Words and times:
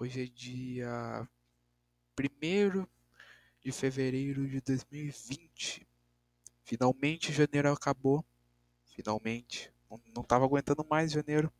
Hoje 0.00 0.24
é 0.24 0.26
dia 0.26 1.28
1 2.18 2.84
de 3.60 3.70
fevereiro 3.70 4.48
de 4.48 4.60
2020. 4.60 5.86
Finalmente 6.64 7.32
janeiro 7.32 7.72
acabou. 7.72 8.24
Finalmente. 8.84 9.72
Não, 9.88 10.00
não 10.12 10.24
tava 10.24 10.44
aguentando 10.44 10.84
mais 10.90 11.12
janeiro. 11.12 11.52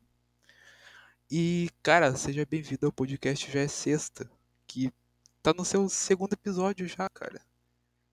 E, 1.31 1.71
cara, 1.85 2.17
seja 2.17 2.45
bem-vindo 2.45 2.87
ao 2.87 2.93
podcast 2.93 3.49
Já 3.49 3.61
é 3.61 3.69
Sexta. 3.69 4.29
Que 4.67 4.93
tá 5.41 5.55
no 5.55 5.65
seu 5.65 5.89
segundo 5.89 6.33
episódio 6.33 6.89
já, 6.89 7.09
cara. 7.09 7.41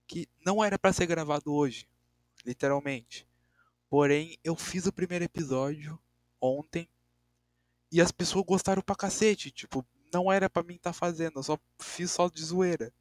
Que 0.05 0.29
não 0.45 0.63
era 0.63 0.77
para 0.77 0.93
ser 0.93 1.07
gravado 1.07 1.51
hoje. 1.51 1.87
Literalmente. 2.45 3.27
Porém, 3.89 4.37
eu 4.43 4.55
fiz 4.55 4.85
o 4.85 4.93
primeiro 4.93 5.25
episódio 5.25 5.99
ontem 6.39 6.87
e 7.93 8.01
as 8.01 8.11
pessoas 8.11 8.43
gostaram 8.43 8.81
pra 8.81 8.95
cacete. 8.95 9.51
Tipo, 9.51 9.85
não 10.11 10.31
era 10.31 10.49
para 10.49 10.63
mim 10.63 10.73
estar 10.73 10.89
tá 10.89 10.93
fazendo, 10.93 11.37
eu 11.37 11.43
só 11.43 11.59
fiz 11.79 12.09
só 12.09 12.27
de 12.27 12.43
zoeira. 12.43 12.91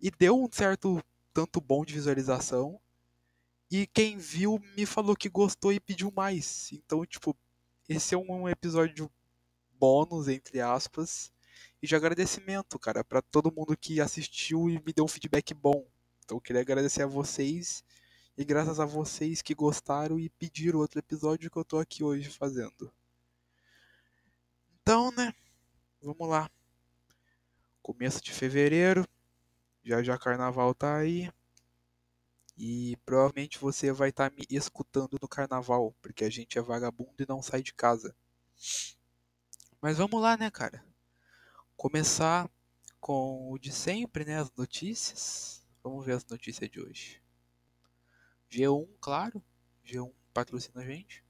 E 0.00 0.12
deu 0.12 0.40
um 0.40 0.48
certo 0.50 1.02
tanto 1.34 1.60
bom 1.60 1.84
de 1.84 1.94
visualização. 1.94 2.80
E 3.68 3.84
quem 3.88 4.16
viu 4.16 4.60
me 4.76 4.86
falou 4.86 5.16
que 5.16 5.28
gostou 5.28 5.72
e 5.72 5.80
pediu 5.80 6.12
mais. 6.14 6.70
Então, 6.72 7.04
tipo, 7.04 7.36
esse 7.88 8.14
é 8.14 8.18
um 8.18 8.48
episódio 8.48 9.10
bônus, 9.72 10.28
entre 10.28 10.60
aspas. 10.60 11.32
E 11.82 11.86
de 11.88 11.96
agradecimento, 11.96 12.78
cara, 12.78 13.02
para 13.02 13.20
todo 13.22 13.52
mundo 13.52 13.76
que 13.76 14.00
assistiu 14.00 14.70
e 14.70 14.80
me 14.86 14.92
deu 14.92 15.04
um 15.04 15.08
feedback 15.08 15.52
bom. 15.52 15.84
Então, 16.24 16.36
eu 16.36 16.40
queria 16.40 16.62
agradecer 16.62 17.02
a 17.02 17.06
vocês. 17.06 17.82
E 18.38 18.44
graças 18.44 18.78
a 18.78 18.84
vocês 18.84 19.42
que 19.42 19.52
gostaram 19.52 20.20
e 20.20 20.28
pediram 20.30 20.78
outro 20.78 21.00
episódio 21.00 21.50
que 21.50 21.56
eu 21.56 21.64
tô 21.64 21.78
aqui 21.78 22.04
hoje 22.04 22.30
fazendo. 22.30 22.92
Então, 24.82 25.12
né? 25.12 25.32
Vamos 26.02 26.28
lá. 26.28 26.50
Começo 27.80 28.20
de 28.20 28.32
fevereiro. 28.32 29.06
Já 29.84 30.02
já 30.02 30.18
carnaval 30.18 30.74
tá 30.74 30.96
aí. 30.96 31.30
E 32.58 32.96
provavelmente 33.06 33.60
você 33.60 33.92
vai 33.92 34.10
estar 34.10 34.28
tá 34.28 34.36
me 34.36 34.44
escutando 34.50 35.18
no 35.20 35.28
carnaval, 35.28 35.94
porque 36.02 36.24
a 36.24 36.30
gente 36.30 36.58
é 36.58 36.62
vagabundo 36.62 37.14
e 37.22 37.26
não 37.28 37.40
sai 37.40 37.62
de 37.62 37.72
casa. 37.72 38.14
Mas 39.80 39.98
vamos 39.98 40.20
lá, 40.20 40.36
né, 40.36 40.50
cara? 40.50 40.84
Começar 41.76 42.50
com 43.00 43.52
o 43.52 43.58
de 43.58 43.70
sempre, 43.72 44.24
né? 44.24 44.40
As 44.40 44.52
notícias. 44.56 45.64
Vamos 45.82 46.04
ver 46.04 46.16
as 46.16 46.26
notícias 46.26 46.68
de 46.68 46.80
hoje. 46.80 47.22
G1, 48.50 48.88
claro. 49.00 49.42
G1 49.84 50.12
patrocina 50.34 50.82
a 50.82 50.84
gente. 50.84 51.24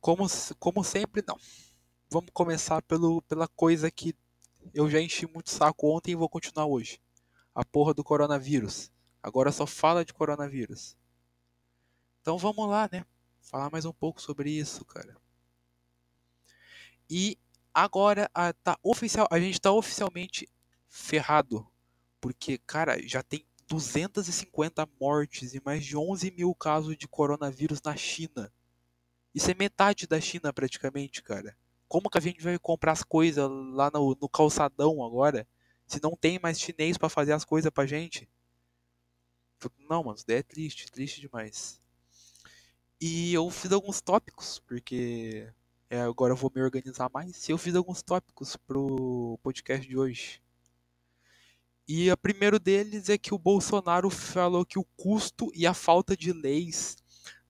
Como, 0.00 0.26
como 0.58 0.82
sempre, 0.82 1.22
não. 1.26 1.36
Vamos 2.08 2.30
começar 2.32 2.82
pelo, 2.82 3.22
pela 3.22 3.46
coisa 3.46 3.90
que 3.90 4.14
eu 4.74 4.88
já 4.90 5.00
enchi 5.00 5.26
muito 5.26 5.50
saco 5.50 5.88
ontem 5.94 6.12
e 6.12 6.16
vou 6.16 6.28
continuar 6.28 6.66
hoje. 6.66 7.00
A 7.54 7.64
porra 7.64 7.92
do 7.92 8.04
coronavírus. 8.04 8.90
Agora 9.22 9.52
só 9.52 9.66
fala 9.66 10.04
de 10.04 10.14
coronavírus. 10.14 10.96
Então 12.20 12.38
vamos 12.38 12.68
lá, 12.68 12.88
né? 12.90 13.04
Falar 13.40 13.70
mais 13.70 13.84
um 13.84 13.92
pouco 13.92 14.20
sobre 14.20 14.50
isso, 14.50 14.84
cara. 14.84 15.16
E 17.08 17.38
agora 17.74 18.30
a, 18.34 18.52
tá 18.52 18.78
oficial, 18.82 19.26
a 19.30 19.38
gente 19.38 19.60
tá 19.60 19.72
oficialmente 19.72 20.48
ferrado. 20.88 21.66
Porque, 22.20 22.58
cara, 22.58 23.00
já 23.06 23.22
tem 23.22 23.44
250 23.66 24.88
mortes 25.00 25.54
e 25.54 25.62
mais 25.64 25.84
de 25.84 25.96
11 25.96 26.30
mil 26.30 26.54
casos 26.54 26.96
de 26.96 27.08
coronavírus 27.08 27.80
na 27.82 27.96
China. 27.96 28.52
Isso 29.34 29.50
é 29.50 29.54
metade 29.54 30.06
da 30.06 30.20
China 30.20 30.52
praticamente, 30.52 31.22
cara. 31.22 31.56
Como 31.88 32.10
que 32.10 32.18
a 32.18 32.20
gente 32.20 32.42
vai 32.42 32.58
comprar 32.58 32.92
as 32.92 33.02
coisas 33.02 33.48
lá 33.72 33.90
no, 33.92 34.16
no 34.20 34.28
calçadão 34.28 35.04
agora? 35.04 35.46
Se 35.86 36.00
não 36.02 36.16
tem 36.16 36.38
mais 36.38 36.60
chinês 36.60 36.96
para 36.96 37.08
fazer 37.08 37.32
as 37.32 37.44
coisas 37.44 37.70
pra 37.70 37.86
gente? 37.86 38.28
Não, 39.88 40.04
mano, 40.04 40.16
isso 40.16 40.24
é 40.28 40.42
triste, 40.42 40.90
triste 40.90 41.20
demais. 41.20 41.80
E 43.00 43.32
eu 43.34 43.48
fiz 43.50 43.72
alguns 43.72 44.00
tópicos, 44.00 44.58
porque 44.60 45.52
é, 45.88 46.00
agora 46.02 46.32
eu 46.32 46.36
vou 46.36 46.52
me 46.54 46.62
organizar 46.62 47.10
mais. 47.12 47.48
E 47.48 47.52
eu 47.52 47.58
fiz 47.58 47.74
alguns 47.74 48.02
tópicos 48.02 48.56
pro 48.56 49.38
podcast 49.42 49.86
de 49.86 49.96
hoje. 49.96 50.40
E 51.88 52.10
o 52.10 52.16
primeiro 52.16 52.60
deles 52.60 53.08
é 53.08 53.18
que 53.18 53.34
o 53.34 53.38
Bolsonaro 53.38 54.10
falou 54.10 54.64
que 54.64 54.78
o 54.78 54.84
custo 54.96 55.50
e 55.54 55.66
a 55.66 55.74
falta 55.74 56.16
de 56.16 56.32
leis 56.32 56.96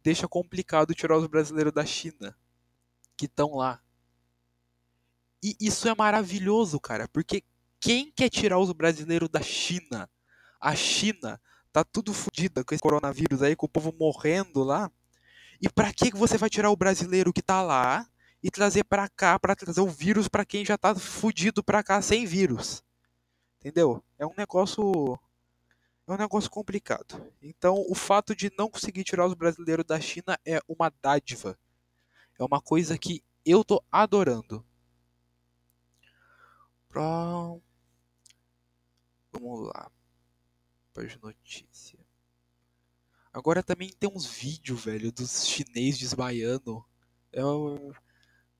deixa 0.02 0.28
complicado 0.28 0.94
tirar 0.94 1.16
os 1.16 1.26
brasileiros 1.26 1.72
da 1.72 1.84
China 1.84 2.36
que 3.16 3.26
estão 3.26 3.54
lá. 3.54 3.82
E 5.42 5.56
isso 5.60 5.88
é 5.88 5.94
maravilhoso, 5.94 6.78
cara, 6.78 7.08
porque 7.08 7.42
quem 7.78 8.10
quer 8.12 8.28
tirar 8.28 8.58
os 8.58 8.72
brasileiros 8.72 9.28
da 9.28 9.40
China? 9.40 10.08
A 10.60 10.74
China 10.74 11.40
tá 11.72 11.82
tudo 11.82 12.12
fodida 12.12 12.62
com 12.62 12.74
esse 12.74 12.82
coronavírus 12.82 13.42
aí, 13.42 13.56
com 13.56 13.66
o 13.66 13.68
povo 13.68 13.94
morrendo 13.98 14.62
lá. 14.62 14.90
E 15.60 15.68
para 15.68 15.92
que 15.92 16.10
você 16.14 16.36
vai 16.36 16.50
tirar 16.50 16.70
o 16.70 16.76
brasileiro 16.76 17.32
que 17.32 17.42
tá 17.42 17.62
lá 17.62 18.06
e 18.42 18.50
trazer 18.50 18.84
para 18.84 19.08
cá 19.08 19.38
para 19.38 19.56
trazer 19.56 19.80
o 19.80 19.88
vírus 19.88 20.28
para 20.28 20.44
quem 20.44 20.64
já 20.64 20.76
tá 20.76 20.94
fudido 20.94 21.62
para 21.62 21.82
cá 21.82 22.02
sem 22.02 22.26
vírus? 22.26 22.82
Entendeu? 23.58 24.02
É 24.18 24.26
um 24.26 24.34
negócio 24.36 25.18
é 26.12 26.16
um 26.16 26.18
negócio 26.18 26.50
complicado. 26.50 27.32
Então, 27.40 27.84
o 27.88 27.94
fato 27.94 28.34
de 28.34 28.50
não 28.58 28.70
conseguir 28.70 29.04
tirar 29.04 29.26
os 29.26 29.34
brasileiros 29.34 29.84
da 29.84 30.00
China 30.00 30.38
é 30.44 30.60
uma 30.68 30.92
dádiva. 31.02 31.58
É 32.38 32.44
uma 32.44 32.60
coisa 32.60 32.98
que 32.98 33.22
eu 33.44 33.64
tô 33.64 33.82
adorando. 33.90 34.64
Pronto. 36.88 37.62
Vamos 39.32 39.68
lá. 39.68 39.90
Página 40.92 41.20
notícia. 41.22 41.98
Agora 43.32 43.62
também 43.62 43.92
tem 43.92 44.10
uns 44.12 44.26
vídeos, 44.26 44.84
velho, 44.84 45.12
dos 45.12 45.46
chineses 45.46 46.00
desmaiando. 46.00 46.84
É 47.32 47.40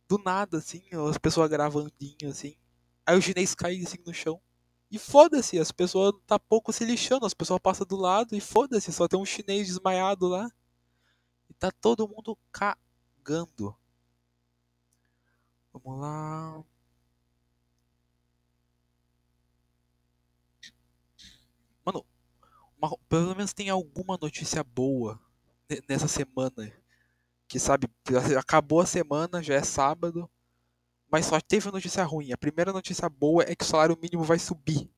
do 0.08 0.18
nada, 0.24 0.58
assim, 0.58 0.82
as 1.08 1.18
pessoas 1.18 1.48
gravando 1.50 1.92
assim. 2.28 2.56
Aí 3.06 3.16
o 3.16 3.22
chinês 3.22 3.54
cai 3.54 3.80
assim 3.80 3.98
no 4.06 4.14
chão. 4.14 4.40
E 4.90 4.98
foda-se, 4.98 5.58
as 5.58 5.70
pessoas 5.70 6.12
tá 6.26 6.38
pouco 6.38 6.72
se 6.72 6.84
lixando, 6.84 7.24
as 7.24 7.34
pessoas 7.34 7.60
passam 7.60 7.86
do 7.86 7.96
lado 7.96 8.34
e 8.34 8.40
foda-se, 8.40 8.92
só 8.92 9.06
tem 9.06 9.18
um 9.20 9.24
chinês 9.24 9.68
desmaiado 9.68 10.26
lá. 10.28 10.50
E 11.48 11.54
tá 11.54 11.70
todo 11.70 12.08
mundo 12.08 12.36
cagando. 12.52 13.76
Vamos 15.72 16.00
lá. 16.00 16.64
Mano, 21.84 22.04
uma, 22.80 22.96
pelo 23.08 23.36
menos 23.36 23.52
tem 23.52 23.70
alguma 23.70 24.18
notícia 24.20 24.64
boa 24.64 25.20
nessa 25.88 26.08
semana. 26.08 26.72
Que 27.48 27.58
sabe, 27.58 27.88
acabou 28.38 28.80
a 28.80 28.86
semana, 28.86 29.42
já 29.42 29.54
é 29.54 29.62
sábado. 29.62 30.28
Mas 31.10 31.26
só 31.26 31.40
teve 31.40 31.70
notícia 31.70 32.04
ruim. 32.04 32.32
A 32.32 32.38
primeira 32.38 32.72
notícia 32.72 33.08
boa 33.08 33.42
é 33.42 33.54
que 33.54 33.64
o 33.64 33.66
salário 33.66 33.98
mínimo 34.00 34.22
vai 34.22 34.38
subir. 34.38 34.88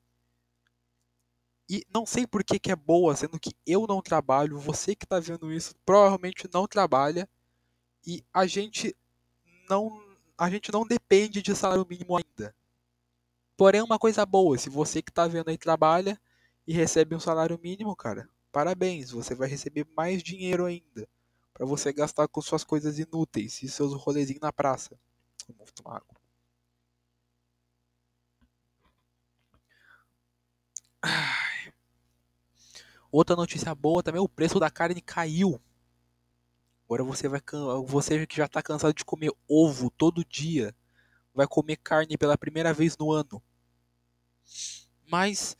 E 1.69 1.83
não 1.93 2.05
sei 2.05 2.27
por 2.27 2.43
que, 2.43 2.59
que 2.59 2.71
é 2.71 2.75
boa, 2.75 3.15
sendo 3.15 3.39
que 3.39 3.55
eu 3.65 3.87
não 3.87 4.01
trabalho, 4.01 4.59
você 4.59 4.95
que 4.95 5.05
está 5.05 5.19
vendo 5.19 5.51
isso 5.51 5.73
provavelmente 5.85 6.47
não 6.53 6.67
trabalha 6.67 7.27
e 8.05 8.23
a 8.33 8.45
gente 8.45 8.95
não 9.69 10.03
a 10.37 10.49
gente 10.49 10.71
não 10.71 10.85
depende 10.85 11.41
de 11.41 11.55
salário 11.55 11.85
mínimo 11.89 12.17
ainda. 12.17 12.53
Porém, 13.55 13.81
uma 13.81 13.99
coisa 13.99 14.25
boa, 14.25 14.57
se 14.57 14.69
você 14.69 15.01
que 15.01 15.11
está 15.11 15.27
vendo 15.27 15.49
aí 15.49 15.57
trabalha 15.57 16.19
e 16.67 16.73
recebe 16.73 17.15
um 17.15 17.19
salário 17.19 17.57
mínimo, 17.61 17.95
cara, 17.95 18.27
parabéns, 18.51 19.11
você 19.11 19.33
vai 19.35 19.47
receber 19.47 19.87
mais 19.95 20.21
dinheiro 20.21 20.65
ainda 20.65 21.07
para 21.53 21.65
você 21.65 21.93
gastar 21.93 22.27
com 22.27 22.41
suas 22.41 22.63
coisas 22.63 22.99
inúteis 22.99 23.61
e 23.63 23.69
seus 23.69 23.93
rolezinhos 23.93 24.41
na 24.41 24.51
praça. 24.51 24.99
Vamos 25.49 25.71
tomar 25.71 25.97
água. 25.97 26.23
Outra 33.11 33.35
notícia 33.35 33.75
boa 33.75 34.01
também, 34.01 34.21
o 34.21 34.29
preço 34.29 34.59
da 34.59 34.71
carne 34.71 35.01
caiu. 35.01 35.61
Agora 36.85 37.03
você 37.03 37.27
vai 37.27 37.41
você 37.85 38.25
que 38.25 38.35
já 38.37 38.45
está 38.45 38.61
cansado 38.61 38.93
de 38.93 39.05
comer 39.05 39.31
ovo 39.47 39.89
todo 39.91 40.25
dia, 40.25 40.75
vai 41.33 41.47
comer 41.47 41.77
carne 41.77 42.17
pela 42.17 42.37
primeira 42.37 42.73
vez 42.73 42.97
no 42.97 43.11
ano. 43.11 43.41
Mas 45.09 45.55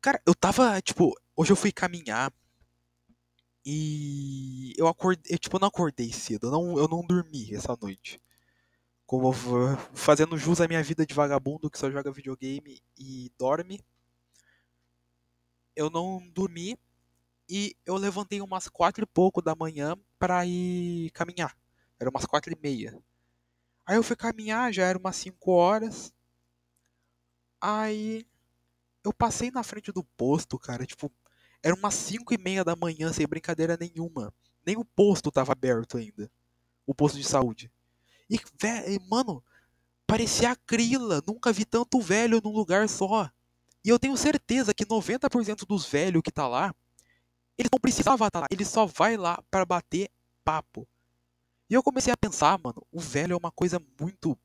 cara, 0.00 0.20
eu 0.26 0.34
tava, 0.34 0.80
tipo, 0.80 1.12
hoje 1.34 1.52
eu 1.52 1.56
fui 1.56 1.72
caminhar 1.72 2.32
e 3.64 4.72
eu 4.78 4.86
acordei, 4.86 5.36
tipo, 5.38 5.56
eu 5.56 5.60
não 5.60 5.68
acordei 5.68 6.12
cedo, 6.12 6.46
eu 6.46 6.50
não, 6.52 6.78
eu 6.78 6.88
não 6.88 7.04
dormi 7.04 7.52
essa 7.54 7.76
noite 7.80 8.20
como 9.06 9.32
fazendo 9.94 10.36
jus 10.36 10.60
à 10.60 10.66
minha 10.66 10.82
vida 10.82 11.06
de 11.06 11.14
vagabundo 11.14 11.70
que 11.70 11.78
só 11.78 11.90
joga 11.90 12.10
videogame 12.10 12.80
e 12.98 13.30
dorme. 13.38 13.80
Eu 15.74 15.88
não 15.88 16.26
dormi 16.30 16.76
e 17.48 17.76
eu 17.86 17.96
levantei 17.96 18.40
umas 18.40 18.68
quatro 18.68 19.04
e 19.04 19.06
pouco 19.06 19.40
da 19.40 19.54
manhã 19.54 19.96
para 20.18 20.44
ir 20.44 21.10
caminhar. 21.10 21.56
Era 22.00 22.10
umas 22.10 22.26
quatro 22.26 22.52
e 22.52 22.58
meia. 22.60 22.98
Aí 23.86 23.96
eu 23.96 24.02
fui 24.02 24.16
caminhar, 24.16 24.72
já 24.72 24.84
era 24.84 24.98
umas 24.98 25.14
5 25.16 25.52
horas. 25.52 26.12
Aí 27.60 28.26
eu 29.04 29.12
passei 29.12 29.50
na 29.50 29.62
frente 29.62 29.92
do 29.92 30.02
posto, 30.02 30.58
cara, 30.58 30.84
tipo, 30.84 31.12
era 31.62 31.74
umas 31.74 31.94
5 31.94 32.34
e 32.34 32.38
meia 32.38 32.64
da 32.64 32.74
manhã, 32.74 33.12
sem 33.12 33.26
brincadeira 33.26 33.76
nenhuma. 33.76 34.34
Nem 34.64 34.76
o 34.76 34.84
posto 34.84 35.30
tava 35.30 35.52
aberto 35.52 35.96
ainda. 35.96 36.30
O 36.84 36.94
posto 36.94 37.16
de 37.16 37.24
saúde. 37.24 37.70
E, 38.28 38.40
mano, 39.08 39.42
parecia 40.06 40.50
acrila. 40.50 41.22
Nunca 41.26 41.52
vi 41.52 41.64
tanto 41.64 42.00
velho 42.00 42.40
num 42.42 42.52
lugar 42.52 42.88
só. 42.88 43.30
E 43.84 43.88
eu 43.88 43.98
tenho 43.98 44.16
certeza 44.16 44.74
que 44.74 44.84
90% 44.84 45.66
dos 45.66 45.86
velhos 45.86 46.22
que 46.22 46.32
tá 46.32 46.48
lá, 46.48 46.74
eles 47.56 47.70
não 47.70 47.78
precisavam 47.78 48.26
estar 48.26 48.40
lá. 48.40 48.46
Ele 48.50 48.64
só 48.64 48.86
vai 48.86 49.16
lá 49.16 49.42
para 49.50 49.64
bater 49.64 50.10
papo. 50.44 50.86
E 51.68 51.74
eu 51.74 51.82
comecei 51.82 52.12
a 52.12 52.16
pensar, 52.16 52.58
mano, 52.62 52.86
o 52.92 53.00
velho 53.00 53.32
é 53.32 53.36
uma 53.36 53.50
coisa 53.50 53.80
muito, 54.00 54.38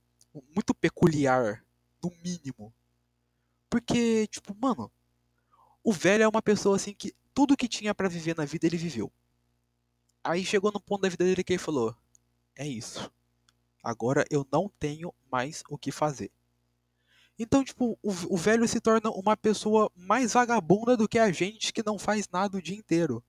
muito 0.56 0.74
peculiar, 0.74 1.64
no 2.04 2.12
mínimo. 2.24 2.74
Porque, 3.70 4.28
tipo, 4.28 4.56
mano, 4.60 4.92
o 5.84 5.94
velho 5.94 6.24
é 6.24 6.28
uma 6.28 6.42
pessoa 6.42 6.76
assim 6.76 6.94
que 6.94 7.14
tudo 7.34 7.58
que 7.58 7.68
tinha 7.68 7.94
para 7.94 8.10
viver 8.10 8.36
na 8.36 8.46
vida 8.46 8.66
ele 8.66 8.78
viveu. 8.78 9.12
Aí 10.24 10.46
chegou 10.46 10.72
no 10.72 10.80
ponto 10.80 11.02
da 11.02 11.10
vida 11.10 11.24
dele 11.24 11.44
que 11.44 11.54
ele 11.54 11.60
falou: 11.60 11.96
É 12.56 12.68
isso. 12.68 13.12
Agora 13.84 14.26
eu 14.30 14.46
não 14.52 14.70
tenho 14.80 15.14
mais 15.32 15.64
o 15.70 15.78
que 15.78 15.92
fazer. 15.92 16.32
Então, 17.38 17.64
tipo, 17.64 17.98
o, 18.04 18.12
o 18.30 18.38
velho 18.38 18.68
se 18.68 18.80
torna 18.80 19.10
uma 19.10 19.36
pessoa 19.36 19.92
mais 19.96 20.34
vagabunda 20.34 20.96
do 20.96 21.08
que 21.08 21.18
a 21.18 21.32
gente 21.32 21.74
que 21.74 21.84
não 21.84 21.98
faz 21.98 22.30
nada 22.30 22.58
o 22.58 22.62
dia 22.62 22.78
inteiro. 22.78 23.24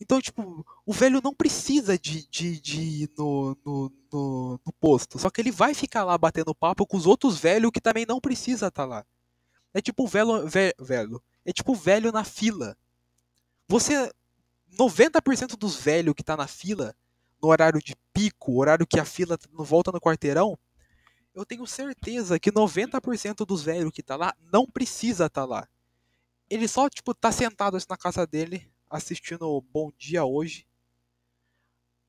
Então, 0.00 0.20
tipo, 0.20 0.66
o 0.86 0.92
velho 0.92 1.20
não 1.22 1.34
precisa 1.34 1.98
de, 1.98 2.26
de, 2.28 2.58
de 2.58 2.80
ir 2.80 3.10
no, 3.16 3.56
no, 3.64 3.92
no, 4.10 4.60
no, 4.64 4.72
posto. 4.80 5.18
Só 5.18 5.28
que 5.28 5.40
ele 5.42 5.50
vai 5.50 5.74
ficar 5.74 6.04
lá 6.04 6.16
batendo 6.16 6.54
papo 6.54 6.86
com 6.86 6.96
os 6.96 7.06
outros 7.06 7.38
velhos 7.38 7.70
que 7.70 7.82
também 7.82 8.06
não 8.06 8.18
precisa 8.18 8.68
estar 8.68 8.82
tá 8.82 8.88
lá. 8.88 9.06
É 9.74 9.80
tipo 9.80 10.06
velho, 10.06 10.48
velho. 10.80 11.22
É 11.44 11.52
tipo 11.52 11.74
velho 11.74 12.10
na 12.10 12.24
fila. 12.24 12.76
Você. 13.68 14.10
90% 14.78 15.56
dos 15.56 15.76
velhos 15.76 16.14
que 16.14 16.22
tá 16.22 16.36
na 16.36 16.46
fila, 16.46 16.94
no 17.42 17.48
horário 17.48 17.80
de 17.80 17.94
pico, 18.12 18.58
horário 18.60 18.86
que 18.86 19.00
a 19.00 19.04
fila 19.04 19.38
não 19.52 19.64
volta 19.64 19.90
no 19.90 20.00
quarteirão, 20.00 20.58
eu 21.34 21.44
tenho 21.44 21.66
certeza 21.66 22.38
que 22.38 22.50
90% 22.50 23.46
dos 23.46 23.62
velhos 23.62 23.92
que 23.92 24.02
tá 24.02 24.16
lá 24.16 24.34
não 24.52 24.66
precisa 24.66 25.26
estar 25.26 25.42
tá 25.42 25.46
lá. 25.46 25.68
Ele 26.48 26.66
só, 26.66 26.88
tipo, 26.88 27.14
tá 27.14 27.30
sentado 27.30 27.76
assim 27.76 27.86
na 27.88 27.96
casa 27.96 28.26
dele, 28.26 28.70
assistindo 28.88 29.48
o 29.48 29.60
Bom 29.60 29.90
Dia 29.96 30.24
Hoje. 30.24 30.66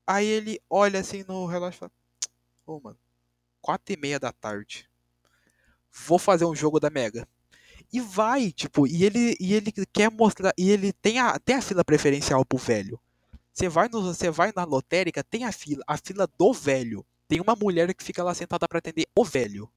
Aí 0.04 0.26
ele 0.26 0.60
olha 0.68 0.98
assim 0.98 1.24
no 1.28 1.46
relógio 1.46 1.76
e 1.76 1.78
fala: 1.78 1.92
Ô, 2.66 2.76
oh, 2.76 2.80
mano, 2.80 2.98
4 3.60 3.94
e 3.94 3.96
meia 3.96 4.18
da 4.18 4.32
tarde. 4.32 4.90
Vou 6.06 6.18
fazer 6.18 6.44
um 6.44 6.54
jogo 6.54 6.80
da 6.80 6.90
Mega. 6.90 7.28
E 7.92 8.00
vai, 8.00 8.50
tipo, 8.50 8.86
e 8.86 9.04
ele, 9.04 9.36
e 9.38 9.54
ele 9.54 9.70
quer 9.92 10.10
mostrar. 10.10 10.52
E 10.58 10.70
ele 10.70 10.92
tem 10.92 11.20
a, 11.20 11.38
tem 11.38 11.56
a 11.56 11.62
fila 11.62 11.84
preferencial 11.84 12.44
pro 12.44 12.58
velho. 12.58 12.98
Você 13.52 13.68
vai, 13.68 13.88
no, 13.88 14.02
você 14.02 14.30
vai 14.30 14.52
na 14.54 14.64
lotérica, 14.64 15.22
tem 15.22 15.44
a 15.44 15.52
fila, 15.52 15.82
a 15.86 15.96
fila 15.96 16.26
do 16.38 16.52
velho. 16.52 17.04
Tem 17.28 17.40
uma 17.40 17.54
mulher 17.54 17.94
que 17.94 18.02
fica 18.02 18.22
lá 18.22 18.34
sentada 18.34 18.66
para 18.66 18.78
atender 18.78 19.06
o 19.14 19.24
velho. 19.24 19.70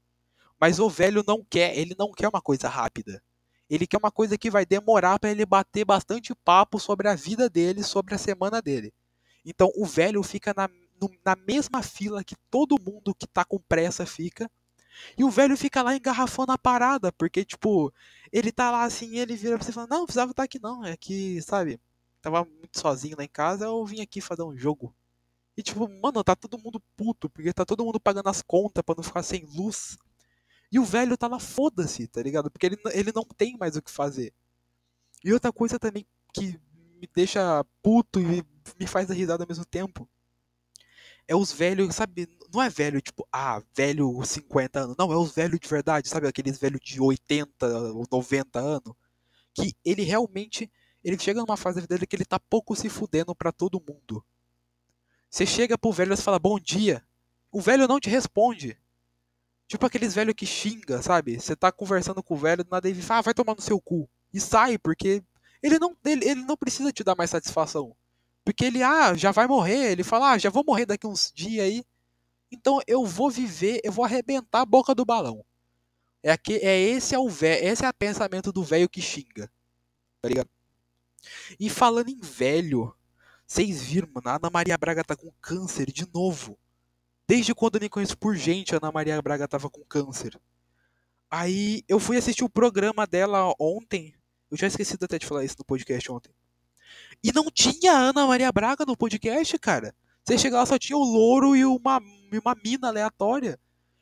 Mas 0.59 0.79
o 0.79 0.89
velho 0.89 1.23
não 1.27 1.43
quer, 1.43 1.77
ele 1.77 1.95
não 1.97 2.11
quer 2.11 2.27
uma 2.29 2.41
coisa 2.41 2.69
rápida. 2.69 3.21
Ele 3.69 3.85
quer 3.85 3.97
uma 3.97 4.11
coisa 4.11 4.37
que 4.37 4.49
vai 4.49 4.65
demorar 4.65 5.19
para 5.19 5.31
ele 5.31 5.45
bater 5.45 5.83
bastante 5.83 6.33
papo 6.35 6.79
sobre 6.79 7.07
a 7.07 7.15
vida 7.15 7.49
dele, 7.49 7.83
sobre 7.83 8.15
a 8.15 8.17
semana 8.17 8.61
dele. 8.61 8.93
Então 9.43 9.71
o 9.75 9.85
velho 9.85 10.23
fica 10.23 10.53
na, 10.55 10.69
no, 11.01 11.09
na 11.25 11.35
mesma 11.35 11.83
fila 11.83 12.23
que 12.23 12.35
todo 12.49 12.79
mundo 12.79 13.13
que 13.13 13.27
tá 13.27 13.43
com 13.43 13.59
pressa 13.59 14.05
fica. 14.05 14.49
E 15.17 15.23
o 15.23 15.29
velho 15.29 15.57
fica 15.57 15.81
lá 15.81 15.95
engarrafando 15.95 16.53
a 16.53 16.57
parada, 16.57 17.11
porque, 17.11 17.43
tipo, 17.43 17.93
ele 18.31 18.49
tá 18.51 18.71
lá 18.71 18.83
assim, 18.85 19.17
ele 19.17 19.35
vira 19.35 19.57
pra 19.57 19.65
você 19.65 19.71
e 19.71 19.73
fala, 19.73 19.87
não, 19.87 20.05
precisava 20.05 20.31
estar 20.31 20.43
tá 20.43 20.45
aqui 20.45 20.57
não, 20.57 20.85
é 20.85 20.95
que, 20.95 21.41
sabe, 21.41 21.79
tava 22.25 22.43
muito 22.43 22.79
sozinho 22.79 23.15
lá 23.17 23.23
em 23.23 23.29
casa, 23.29 23.65
eu 23.65 23.85
vim 23.85 24.01
aqui 24.01 24.19
fazer 24.19 24.41
um 24.41 24.57
jogo. 24.57 24.95
E 25.55 25.61
tipo, 25.61 25.87
mano, 26.01 26.23
tá 26.23 26.35
todo 26.35 26.57
mundo 26.57 26.81
puto, 26.97 27.29
porque 27.29 27.53
tá 27.53 27.63
todo 27.63 27.85
mundo 27.85 27.99
pagando 27.99 28.27
as 28.29 28.41
contas 28.41 28.83
para 28.83 28.95
não 28.95 29.03
ficar 29.03 29.21
sem 29.21 29.45
luz. 29.45 29.95
E 30.71 30.79
o 30.79 30.83
velho 30.83 31.15
tá 31.15 31.27
lá, 31.27 31.39
foda-se, 31.39 32.07
tá 32.07 32.23
ligado? 32.23 32.49
Porque 32.49 32.65
ele, 32.65 32.77
ele 32.93 33.11
não 33.13 33.23
tem 33.23 33.55
mais 33.57 33.75
o 33.75 33.81
que 33.81 33.91
fazer. 33.91 34.33
E 35.23 35.31
outra 35.31 35.53
coisa 35.53 35.77
também 35.77 36.05
que 36.33 36.59
me 36.99 37.07
deixa 37.15 37.63
puto 37.83 38.19
e 38.19 38.43
me 38.79 38.87
faz 38.87 39.07
risada 39.09 39.43
ao 39.43 39.47
mesmo 39.47 39.63
tempo 39.63 40.09
é 41.27 41.35
os 41.35 41.51
velhos, 41.51 41.95
sabe? 41.95 42.27
Não 42.51 42.61
é 42.61 42.69
velho 42.69 43.01
tipo, 43.01 43.27
ah, 43.31 43.61
velho 43.75 44.23
50 44.23 44.79
anos. 44.79 44.95
Não, 44.97 45.11
é 45.11 45.17
os 45.17 45.33
velhos 45.33 45.59
de 45.59 45.67
verdade, 45.67 46.09
sabe? 46.09 46.27
Aqueles 46.27 46.57
velhos 46.57 46.81
de 46.83 46.99
80 46.99 47.67
ou 47.93 48.05
90 48.11 48.59
anos. 48.59 48.93
Que 49.53 49.73
ele 49.85 50.03
realmente. 50.03 50.71
Ele 51.05 51.19
chega 51.19 51.39
numa 51.39 51.55
fase 51.55 51.75
da 51.75 51.81
vida 51.81 51.93
dele 51.93 52.07
que 52.07 52.15
ele 52.15 52.25
tá 52.25 52.39
pouco 52.39 52.75
se 52.75 52.89
fudendo 52.89 53.35
para 53.35 53.51
todo 53.51 53.79
mundo. 53.87 54.25
Você 55.29 55.45
chega 55.45 55.77
pro 55.77 55.91
velho 55.91 56.15
e 56.15 56.17
fala 56.17 56.39
bom 56.39 56.59
dia. 56.59 57.05
O 57.51 57.61
velho 57.61 57.87
não 57.87 57.99
te 57.99 58.09
responde. 58.09 58.75
Tipo 59.67 59.85
aqueles 59.85 60.15
velhos 60.15 60.33
que 60.33 60.47
xinga, 60.47 61.03
sabe? 61.03 61.39
Você 61.39 61.55
tá 61.55 61.71
conversando 61.71 62.23
com 62.23 62.33
o 62.33 62.37
velho, 62.37 62.63
do 62.63 62.71
nada 62.71 62.89
ele 62.89 63.03
fala, 63.03 63.19
ah, 63.19 63.21
vai 63.21 63.35
tomar 63.35 63.53
no 63.53 63.61
seu 63.61 63.79
cu. 63.79 64.09
E 64.33 64.39
sai, 64.39 64.79
porque 64.79 65.23
ele 65.61 65.77
não, 65.77 65.95
ele, 66.03 66.27
ele 66.27 66.41
não 66.43 66.57
precisa 66.57 66.91
te 66.91 67.03
dar 67.03 67.15
mais 67.15 67.29
satisfação. 67.29 67.95
Porque 68.43 68.65
ele, 68.65 68.81
ah, 68.81 69.13
já 69.13 69.31
vai 69.31 69.45
morrer. 69.45 69.91
Ele 69.91 70.03
fala, 70.03 70.31
ah, 70.31 70.37
já 70.39 70.49
vou 70.49 70.63
morrer 70.65 70.87
daqui 70.87 71.05
uns 71.05 71.31
dias 71.31 71.65
aí. 71.65 71.85
Então 72.51 72.79
eu 72.87 73.05
vou 73.05 73.29
viver, 73.29 73.79
eu 73.83 73.91
vou 73.91 74.05
arrebentar 74.05 74.61
a 74.61 74.65
boca 74.65 74.95
do 74.95 75.05
balão. 75.05 75.45
É, 76.23 76.31
aqui, 76.31 76.55
é 76.55 76.79
esse 76.79 77.13
é 77.13 77.19
o 77.19 77.29
velho, 77.29 77.63
esse 77.63 77.85
é 77.85 77.89
o 77.89 77.93
pensamento 77.93 78.51
do 78.51 78.63
velho 78.63 78.89
que 78.89 79.03
xinga. 79.03 79.51
Tá 80.19 80.29
ligado? 80.29 80.49
E 81.59 81.69
falando 81.69 82.09
em 82.09 82.19
velho, 82.19 82.93
vocês 83.45 83.81
viram, 83.81 84.09
mano, 84.13 84.29
a 84.29 84.35
Ana 84.35 84.49
Maria 84.49 84.77
Braga 84.77 85.03
tá 85.03 85.15
com 85.15 85.31
câncer 85.41 85.91
de 85.91 86.07
novo. 86.13 86.57
Desde 87.27 87.53
quando 87.53 87.75
eu 87.75 87.81
me 87.81 87.89
conheço 87.89 88.17
por 88.17 88.35
gente, 88.35 88.73
a 88.73 88.77
Ana 88.77 88.91
Maria 88.91 89.21
Braga 89.21 89.47
tava 89.47 89.69
com 89.69 89.83
câncer. 89.83 90.39
Aí 91.29 91.83
eu 91.87 91.99
fui 91.99 92.17
assistir 92.17 92.43
o 92.43 92.49
programa 92.49 93.05
dela 93.05 93.53
ontem. 93.59 94.15
Eu 94.49 94.57
já 94.57 94.67
esqueci 94.67 94.95
até 94.99 95.17
de 95.17 95.25
falar 95.25 95.43
isso 95.43 95.55
no 95.57 95.65
podcast 95.65 96.11
ontem. 96.11 96.31
E 97.23 97.31
não 97.31 97.49
tinha 97.51 97.93
a 97.93 97.99
Ana 97.99 98.27
Maria 98.27 98.51
Braga 98.51 98.85
no 98.85 98.95
podcast, 98.95 99.57
cara. 99.59 99.95
Você 100.23 100.37
chega 100.37 100.57
lá, 100.57 100.65
só 100.65 100.77
tinha 100.77 100.97
o 100.97 101.03
louro 101.03 101.55
e 101.55 101.65
uma, 101.65 101.99
uma 102.31 102.55
mina 102.63 102.87
aleatória. 102.87 103.59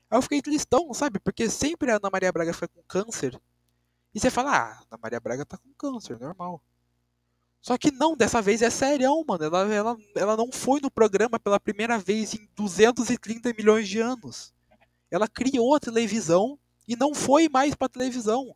Aí 0.10 0.18
eu 0.18 0.22
fiquei 0.22 0.42
tristão, 0.42 0.94
sabe? 0.94 1.20
Porque 1.20 1.50
sempre 1.50 1.92
a 1.92 1.96
Ana 1.96 2.10
Maria 2.12 2.32
Braga 2.32 2.54
fica 2.54 2.68
com 2.68 2.84
câncer. 2.84 3.40
E 4.14 4.20
você 4.20 4.30
fala, 4.30 4.56
ah, 4.56 4.84
Ana 4.90 5.00
Maria 5.02 5.20
Braga 5.20 5.46
tá 5.46 5.58
com 5.58 5.74
câncer, 5.74 6.20
normal. 6.20 6.64
Só 7.64 7.78
que 7.78 7.92
não, 7.92 8.14
dessa 8.14 8.42
vez 8.42 8.62
é 8.62 8.70
sério, 8.70 9.24
mano. 9.26 9.46
Ela, 9.46 9.74
ela, 9.74 9.98
ela 10.18 10.36
não 10.36 10.52
foi 10.52 10.82
no 10.82 10.92
programa 10.92 11.40
pela 11.40 11.58
primeira 11.58 11.98
vez 11.98 12.34
em 12.34 12.46
230 12.58 13.54
milhões 13.58 13.88
de 13.88 14.00
anos. 14.02 14.54
Ela 15.10 15.30
criou 15.30 15.74
a 15.74 15.80
televisão 15.80 16.60
e 16.86 16.98
não 16.98 17.16
foi 17.16 17.48
mais 17.48 17.74
pra 17.74 17.88
televisão. 17.88 18.54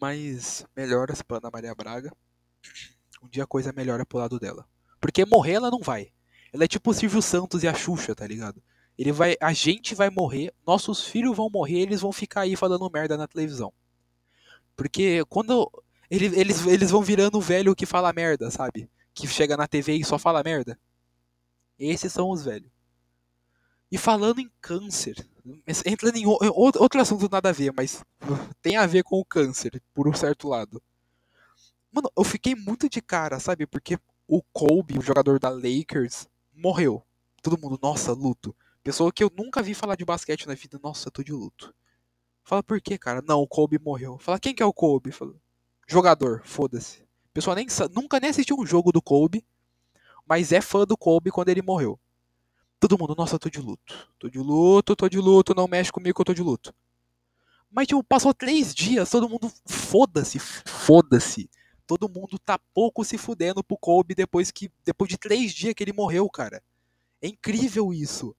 Mas 0.00 0.66
melhoras 0.76 1.22
pra 1.22 1.36
Ana 1.36 1.50
Maria 1.52 1.72
Braga. 1.72 2.12
Um 3.22 3.28
dia 3.28 3.44
a 3.44 3.46
coisa 3.46 3.72
melhora 3.72 4.04
pro 4.04 4.18
lado 4.18 4.40
dela. 4.40 4.68
Porque 5.00 5.24
morrer 5.24 5.52
ela 5.52 5.70
não 5.70 5.80
vai. 5.80 6.10
Ela 6.52 6.64
é 6.64 6.68
tipo 6.68 6.90
o 6.90 6.94
Silvio 6.94 7.22
Santos 7.22 7.62
e 7.62 7.68
a 7.68 7.74
Xuxa, 7.74 8.16
tá 8.16 8.26
ligado? 8.26 8.60
Ele 8.98 9.12
vai, 9.12 9.36
a 9.40 9.52
gente 9.52 9.94
vai 9.94 10.10
morrer, 10.10 10.52
nossos 10.66 11.04
filhos 11.04 11.36
vão 11.36 11.48
morrer, 11.48 11.82
eles 11.82 12.00
vão 12.00 12.10
ficar 12.10 12.40
aí 12.40 12.56
falando 12.56 12.90
merda 12.90 13.16
na 13.16 13.28
televisão. 13.28 13.72
Porque 14.80 15.22
quando 15.28 15.70
eles, 16.10 16.32
eles, 16.32 16.66
eles 16.66 16.90
vão 16.90 17.02
virando 17.02 17.36
o 17.36 17.40
velho 17.42 17.76
que 17.76 17.84
fala 17.84 18.14
merda, 18.14 18.50
sabe? 18.50 18.88
Que 19.12 19.28
chega 19.28 19.54
na 19.54 19.68
TV 19.68 19.96
e 19.96 20.04
só 20.06 20.18
fala 20.18 20.42
merda. 20.42 20.80
Esses 21.78 22.10
são 22.10 22.30
os 22.30 22.46
velhos. 22.46 22.70
E 23.92 23.98
falando 23.98 24.40
em 24.40 24.50
câncer, 24.58 25.28
entra 25.84 26.08
em 26.16 26.24
outro 26.24 26.98
assunto 26.98 27.28
nada 27.30 27.50
a 27.50 27.52
ver, 27.52 27.74
mas 27.76 28.02
tem 28.62 28.78
a 28.78 28.86
ver 28.86 29.02
com 29.02 29.20
o 29.20 29.24
câncer, 29.24 29.82
por 29.92 30.08
um 30.08 30.14
certo 30.14 30.48
lado. 30.48 30.82
Mano, 31.92 32.10
eu 32.16 32.24
fiquei 32.24 32.54
muito 32.54 32.88
de 32.88 33.02
cara, 33.02 33.38
sabe? 33.38 33.66
Porque 33.66 33.98
o 34.26 34.42
Kobe, 34.42 34.98
o 34.98 35.02
jogador 35.02 35.38
da 35.38 35.50
Lakers, 35.50 36.26
morreu. 36.54 37.02
Todo 37.42 37.60
mundo, 37.60 37.78
nossa, 37.82 38.14
luto. 38.14 38.56
Pessoa 38.82 39.12
que 39.12 39.22
eu 39.22 39.30
nunca 39.36 39.62
vi 39.62 39.74
falar 39.74 39.96
de 39.96 40.06
basquete 40.06 40.46
na 40.48 40.54
vida, 40.54 40.80
nossa, 40.82 41.08
eu 41.08 41.12
tô 41.12 41.22
de 41.22 41.32
luto. 41.32 41.74
Fala, 42.44 42.62
por 42.62 42.80
que, 42.80 42.98
cara? 42.98 43.22
Não, 43.22 43.40
o 43.40 43.46
Kobe 43.46 43.78
morreu. 43.78 44.18
Fala, 44.18 44.38
quem 44.40 44.54
que 44.54 44.62
é 44.62 44.66
o 44.66 44.72
Kobe? 44.72 45.12
Fala, 45.12 45.34
jogador, 45.86 46.42
foda-se. 46.44 47.04
Pessoa 47.32 47.54
nem 47.54 47.66
nunca 47.94 48.18
nem 48.18 48.30
assistiu 48.30 48.56
um 48.58 48.66
jogo 48.66 48.90
do 48.92 49.00
Kobe, 49.00 49.44
mas 50.26 50.52
é 50.52 50.60
fã 50.60 50.84
do 50.84 50.96
Kobe 50.96 51.30
quando 51.30 51.48
ele 51.48 51.62
morreu. 51.62 51.98
Todo 52.80 52.98
mundo, 52.98 53.14
nossa, 53.16 53.38
tô 53.38 53.48
de 53.50 53.60
luto. 53.60 54.10
Tô 54.18 54.28
de 54.28 54.38
luto, 54.38 54.96
tô 54.96 55.08
de 55.08 55.18
luto, 55.18 55.54
não 55.54 55.68
mexe 55.68 55.92
comigo 55.92 56.14
que 56.16 56.20
eu 56.20 56.24
tô 56.24 56.34
de 56.34 56.42
luto. 56.42 56.74
Mas, 57.70 57.86
tipo, 57.86 58.02
passou 58.02 58.34
três 58.34 58.74
dias, 58.74 59.10
todo 59.10 59.28
mundo, 59.28 59.50
foda-se, 59.66 60.38
foda-se. 60.38 61.48
todo 61.86 62.08
mundo 62.08 62.38
tá 62.38 62.58
pouco 62.72 63.04
se 63.04 63.18
fudendo 63.18 63.62
pro 63.64 63.76
Kobe 63.76 64.14
depois 64.14 64.50
que 64.50 64.70
depois 64.84 65.08
de 65.08 65.18
três 65.18 65.52
dias 65.52 65.74
que 65.74 65.82
ele 65.82 65.92
morreu, 65.92 66.28
cara. 66.30 66.62
É 67.22 67.28
incrível 67.28 67.92
isso. 67.92 68.34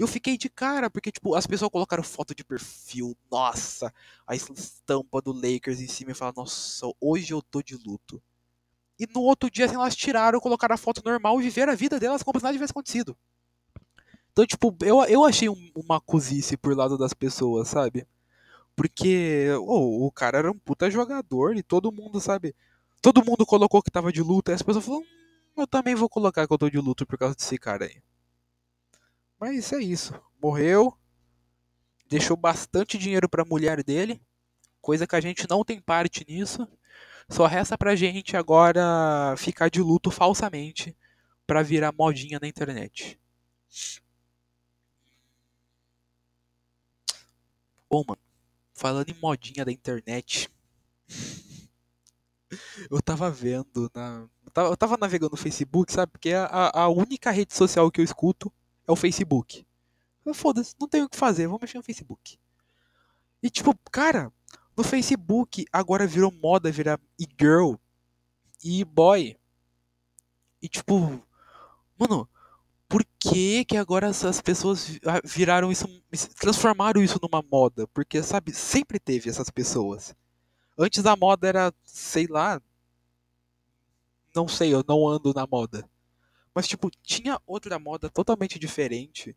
Eu 0.00 0.06
fiquei 0.06 0.38
de 0.38 0.48
cara, 0.48 0.88
porque, 0.88 1.12
tipo, 1.12 1.34
as 1.34 1.46
pessoas 1.46 1.70
colocaram 1.70 2.02
foto 2.02 2.34
de 2.34 2.42
perfil, 2.42 3.14
nossa, 3.30 3.92
a 4.26 4.34
estampa 4.34 5.20
do 5.20 5.30
Lakers 5.30 5.78
em 5.78 5.86
cima 5.86 6.12
e 6.12 6.14
falaram, 6.14 6.36
nossa, 6.38 6.90
hoje 6.98 7.34
eu 7.34 7.42
tô 7.42 7.60
de 7.60 7.76
luto. 7.76 8.22
E 8.98 9.06
no 9.14 9.20
outro 9.20 9.50
dia, 9.50 9.66
assim, 9.66 9.74
elas 9.74 9.94
tiraram, 9.94 10.40
colocaram 10.40 10.74
a 10.74 10.78
foto 10.78 11.02
normal 11.04 11.38
e 11.38 11.44
viveram 11.44 11.74
a 11.74 11.76
vida 11.76 12.00
delas 12.00 12.22
como 12.22 12.38
se 12.38 12.42
nada 12.42 12.54
tivesse 12.54 12.70
acontecido. 12.70 13.14
Então, 14.32 14.46
tipo, 14.46 14.74
eu, 14.80 15.04
eu 15.04 15.22
achei 15.22 15.50
um, 15.50 15.70
uma 15.74 16.00
cozice 16.00 16.56
por 16.56 16.74
lado 16.74 16.96
das 16.96 17.12
pessoas, 17.12 17.68
sabe? 17.68 18.06
Porque 18.74 19.48
oh, 19.60 20.06
o 20.06 20.10
cara 20.10 20.38
era 20.38 20.50
um 20.50 20.58
puta 20.58 20.90
jogador 20.90 21.54
e 21.58 21.62
todo 21.62 21.92
mundo, 21.92 22.22
sabe? 22.22 22.54
Todo 23.02 23.22
mundo 23.22 23.44
colocou 23.44 23.82
que 23.82 23.90
tava 23.90 24.10
de 24.10 24.22
luto, 24.22 24.50
e 24.50 24.54
as 24.54 24.62
pessoas 24.62 24.82
falaram, 24.82 25.04
hum, 25.04 25.60
eu 25.60 25.66
também 25.66 25.94
vou 25.94 26.08
colocar 26.08 26.46
que 26.46 26.52
eu 26.54 26.58
tô 26.58 26.70
de 26.70 26.78
luto 26.78 27.04
por 27.04 27.18
causa 27.18 27.34
desse 27.34 27.58
cara 27.58 27.84
aí. 27.84 28.00
Mas 29.40 29.72
é 29.72 29.78
isso. 29.78 30.12
Morreu. 30.40 30.94
Deixou 32.10 32.36
bastante 32.36 32.98
dinheiro 32.98 33.28
para 33.28 33.42
a 33.42 33.46
mulher 33.46 33.82
dele, 33.82 34.20
coisa 34.82 35.06
que 35.06 35.16
a 35.16 35.20
gente 35.20 35.48
não 35.48 35.64
tem 35.64 35.80
parte 35.80 36.26
nisso. 36.28 36.68
Só 37.28 37.46
resta 37.46 37.78
pra 37.78 37.94
gente 37.94 38.36
agora 38.36 39.34
ficar 39.38 39.70
de 39.70 39.80
luto 39.80 40.10
falsamente 40.10 40.94
para 41.46 41.62
virar 41.62 41.92
modinha 41.92 42.38
na 42.42 42.48
internet. 42.48 43.18
Bom, 47.88 48.04
mano, 48.06 48.20
falando 48.74 49.08
em 49.08 49.20
modinha 49.20 49.64
da 49.64 49.72
internet, 49.72 50.50
eu 52.90 53.00
tava 53.00 53.30
vendo 53.30 53.90
na. 53.94 54.28
Eu 54.56 54.76
tava 54.76 54.96
navegando 54.96 55.32
no 55.32 55.36
Facebook, 55.36 55.92
sabe? 55.92 56.10
Porque 56.10 56.30
é 56.30 56.38
a, 56.38 56.82
a 56.82 56.88
única 56.88 57.30
rede 57.30 57.54
social 57.54 57.88
que 57.90 58.00
eu 58.00 58.04
escuto 58.04 58.52
é 58.90 58.92
o 58.92 58.96
Facebook. 58.96 59.64
Foda-se, 60.34 60.74
não 60.78 60.86
tenho 60.86 61.06
o 61.06 61.08
que 61.08 61.16
fazer, 61.16 61.46
vou 61.46 61.58
mexer 61.60 61.78
no 61.78 61.82
Facebook. 61.82 62.38
E 63.42 63.48
tipo, 63.48 63.74
cara, 63.90 64.32
no 64.76 64.84
Facebook 64.84 65.64
agora 65.72 66.06
virou 66.06 66.30
moda 66.30 66.70
virar 66.70 67.00
e-girl 67.18 67.74
e 68.62 68.84
boy. 68.84 69.36
E 70.62 70.68
tipo, 70.68 71.20
mano, 71.98 72.28
por 72.88 73.04
que 73.18 73.64
que 73.64 73.76
agora 73.76 74.08
essas 74.08 74.40
pessoas 74.40 74.98
viraram 75.24 75.72
isso, 75.72 75.86
transformaram 76.38 77.02
isso 77.02 77.18
numa 77.22 77.42
moda? 77.42 77.88
Porque, 77.88 78.22
sabe, 78.22 78.52
sempre 78.52 78.98
teve 78.98 79.30
essas 79.30 79.48
pessoas. 79.48 80.14
Antes 80.78 81.04
a 81.06 81.16
moda 81.16 81.48
era, 81.48 81.72
sei 81.84 82.26
lá, 82.26 82.60
não 84.34 84.46
sei, 84.46 84.72
eu 84.74 84.84
não 84.86 85.08
ando 85.08 85.32
na 85.34 85.46
moda. 85.46 85.88
Mas, 86.54 86.66
tipo, 86.66 86.90
tinha 87.02 87.40
outra 87.46 87.78
moda 87.78 88.10
totalmente 88.10 88.58
diferente. 88.58 89.36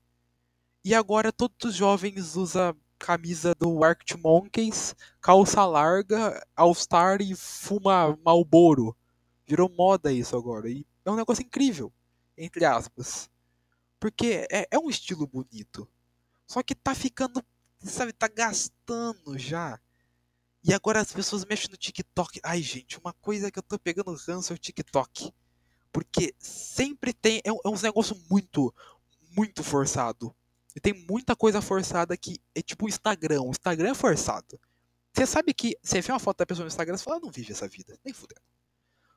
E 0.84 0.93
agora 0.93 1.32
todos 1.32 1.55
os 1.63 1.75
jovens 1.75 2.36
usam 2.36 2.75
camisa 2.98 3.53
do 3.53 3.84
Arctic 3.84 4.17
Monkeys, 4.17 4.96
calça 5.20 5.65
larga, 5.65 6.41
All-Star 6.55 7.22
e 7.22 7.36
fuma 7.36 8.17
Malboro. 8.24 8.96
Virou 9.46 9.70
moda 9.70 10.12
isso 10.12 10.36
agora. 10.38 10.70
E 10.70 10.86
é 11.05 11.12
um 11.12 11.15
negócio 11.15 11.43
incrível, 11.43 11.91
entre 12.38 12.65
aspas. 12.65 13.29
Porque 14.00 14.48
é, 14.51 14.67
é 14.72 14.79
um 14.79 14.89
estilo 14.89 15.27
bonito. 15.27 15.88
Só 16.48 16.63
que 16.63 16.74
tá 16.74 16.96
ficando, 16.96 17.43
sabe, 17.79 18.13
tá 18.13 18.27
gastando 18.27 19.38
já. 19.38 19.79
E 20.63 20.74
agora 20.74 21.01
as 21.01 21.12
pessoas 21.12 21.46
mexem 21.46 21.70
no 21.70 21.77
TikTok. 21.77 22.39
Ai, 22.41 22.62
gente, 22.62 22.98
uma 23.00 23.13
coisa 23.13 23.51
que 23.51 23.60
eu 23.60 23.63
tô 23.63 23.77
pegando 23.77 24.15
ranço 24.15 24.53
é 24.53 24.55
o 24.55 24.60
TikTok. 24.60 25.34
Porque 25.93 26.33
sempre 26.39 27.13
tem. 27.13 27.38
É, 27.45 27.50
é 27.50 27.69
um 27.69 27.79
negócio 27.81 28.19
muito, 28.29 28.73
muito 29.38 29.63
forçado. 29.63 30.35
E 30.75 30.79
tem 30.79 31.05
muita 31.07 31.35
coisa 31.35 31.62
forçada 31.62 32.17
que 32.17 32.41
é 32.55 32.62
tipo 32.62 32.85
o 32.85 32.89
Instagram. 32.89 33.43
O 33.43 33.51
Instagram 33.51 33.91
é 33.91 33.95
forçado. 33.95 34.59
Você 35.13 35.27
sabe 35.27 35.53
que 35.53 35.77
você 35.81 36.01
vê 36.01 36.12
uma 36.12 36.19
foto 36.19 36.39
da 36.39 36.45
pessoa 36.45 36.63
no 36.63 36.69
Instagram 36.69 36.95
e 36.95 37.00
fala, 37.00 37.19
não 37.19 37.29
vive 37.29 37.51
essa 37.51 37.67
vida, 37.67 37.97
nem 38.03 38.13
fudendo. 38.13 38.41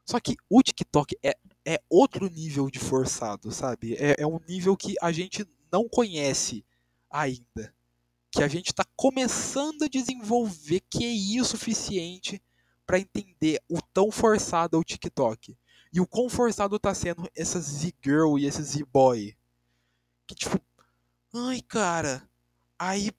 Só 0.04 0.21
que 0.21 0.37
o 0.49 0.62
TikTok 0.62 1.16
é, 1.23 1.35
é 1.64 1.80
outro 1.88 2.28
nível 2.28 2.71
de 2.71 2.78
forçado, 2.78 3.50
sabe? 3.50 3.95
É, 3.95 4.16
é 4.18 4.26
um 4.26 4.38
nível 4.47 4.76
que 4.76 4.95
a 5.00 5.11
gente 5.11 5.45
não 5.73 5.88
conhece 5.88 6.64
ainda. 7.11 7.75
Que 8.30 8.42
a 8.42 8.49
gente 8.49 8.66
está 8.66 8.85
começando 8.95 9.83
a 9.85 9.88
desenvolver 9.88 10.83
é 11.00 11.40
o 11.40 11.45
suficiente 11.45 12.42
para 12.87 13.00
entender 13.00 13.61
o 13.68 13.80
tão 13.80 14.11
forçado 14.12 14.76
é 14.76 14.80
o 14.80 14.85
TikTok. 14.85 15.56
E 15.97 16.00
o 16.00 16.07
quão 16.07 16.29
forçado 16.29 16.79
tá 16.79 16.93
sendo 16.93 17.26
essa 17.35 17.59
Z-Girl 17.59 18.37
e 18.37 18.45
esse 18.45 18.62
Z-Boy. 18.62 19.35
Que 20.26 20.35
tipo. 20.35 20.61
Ai, 21.35 21.62
cara. 21.62 22.29
Aí. 22.79 23.11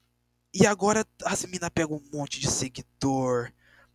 E 0.53 0.63
agora 0.63 1.03
as 1.25 1.43
minas 1.45 1.71
pegam 1.73 1.97
um 1.97 2.15
monte 2.15 2.39
de 2.39 2.47
seguidor. 2.47 3.51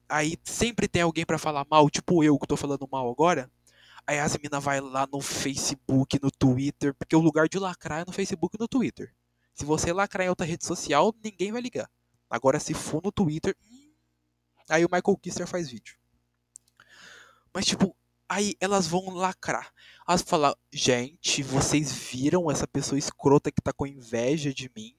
Aí 0.08 0.36
sempre 0.42 0.88
tem 0.88 1.02
alguém 1.02 1.24
para 1.24 1.38
falar 1.38 1.64
mal, 1.70 1.88
tipo 1.88 2.24
eu 2.24 2.36
que 2.36 2.46
tô 2.48 2.56
falando 2.56 2.88
mal 2.90 3.08
agora. 3.08 3.48
Aí 4.04 4.18
as 4.18 4.36
minas 4.36 4.64
vai 4.64 4.80
lá 4.80 5.06
no 5.06 5.20
Facebook, 5.20 6.18
no 6.20 6.32
Twitter, 6.32 6.92
porque 6.92 7.14
o 7.14 7.20
lugar 7.20 7.48
de 7.48 7.60
lacrar 7.60 8.00
é 8.00 8.04
no 8.04 8.12
Facebook 8.12 8.56
e 8.56 8.60
no 8.60 8.66
Twitter. 8.66 9.14
Se 9.54 9.64
você 9.64 9.92
lacrar 9.92 10.26
em 10.26 10.28
outra 10.28 10.44
rede 10.44 10.66
social, 10.66 11.14
ninguém 11.22 11.52
vai 11.52 11.60
ligar. 11.60 11.88
Agora 12.28 12.58
se 12.58 12.74
for 12.74 13.00
no 13.00 13.12
Twitter, 13.12 13.56
hum, 13.62 13.92
aí 14.68 14.84
o 14.84 14.88
Michael 14.90 15.16
Kister 15.18 15.46
faz 15.46 15.70
vídeo. 15.70 15.96
Mas 17.54 17.64
tipo, 17.64 17.96
Aí 18.32 18.56
elas 18.58 18.86
vão 18.86 19.10
lacrar. 19.10 19.70
Elas 20.08 20.22
falam, 20.22 20.56
gente, 20.72 21.42
vocês 21.42 21.92
viram 21.92 22.50
essa 22.50 22.66
pessoa 22.66 22.98
escrota 22.98 23.52
que 23.52 23.60
tá 23.60 23.74
com 23.74 23.86
inveja 23.86 24.54
de 24.54 24.70
mim? 24.74 24.96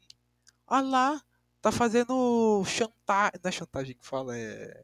Ah 0.68 0.82
lá, 0.82 1.20
tá 1.60 1.72
fazendo 1.72 2.63
chantagem. 2.63 3.40
Não 3.44 3.50
é 3.50 3.52
chantagem 3.52 3.96
que 3.96 4.06
fala, 4.06 4.38
é. 4.38 4.84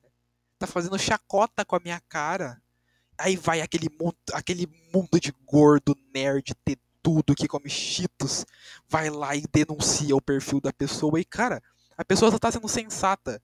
Tá 0.58 0.66
fazendo 0.66 0.98
chacota 0.98 1.64
com 1.64 1.76
a 1.76 1.80
minha 1.80 2.02
cara. 2.10 2.60
Aí 3.20 3.36
vai 3.36 3.62
aquele 3.62 3.88
mundo, 3.88 4.18
aquele 4.34 4.66
mundo 4.92 5.20
de 5.20 5.32
gordo, 5.46 5.96
nerd, 6.12 6.56
ter 6.66 6.80
tudo 7.04 7.36
que 7.36 7.48
come 7.48 7.70
cheetos. 7.70 8.48
Vai 8.88 9.12
lá 9.12 9.36
e 9.36 9.44
denuncia 9.54 10.16
o 10.16 10.22
perfil 10.22 10.60
da 10.60 10.74
pessoa. 10.74 11.20
E, 11.20 11.24
cara, 11.24 11.62
a 11.96 12.04
pessoa 12.04 12.32
só 12.32 12.40
tá 12.40 12.52
sendo 12.52 12.68
sensata. 12.68 13.40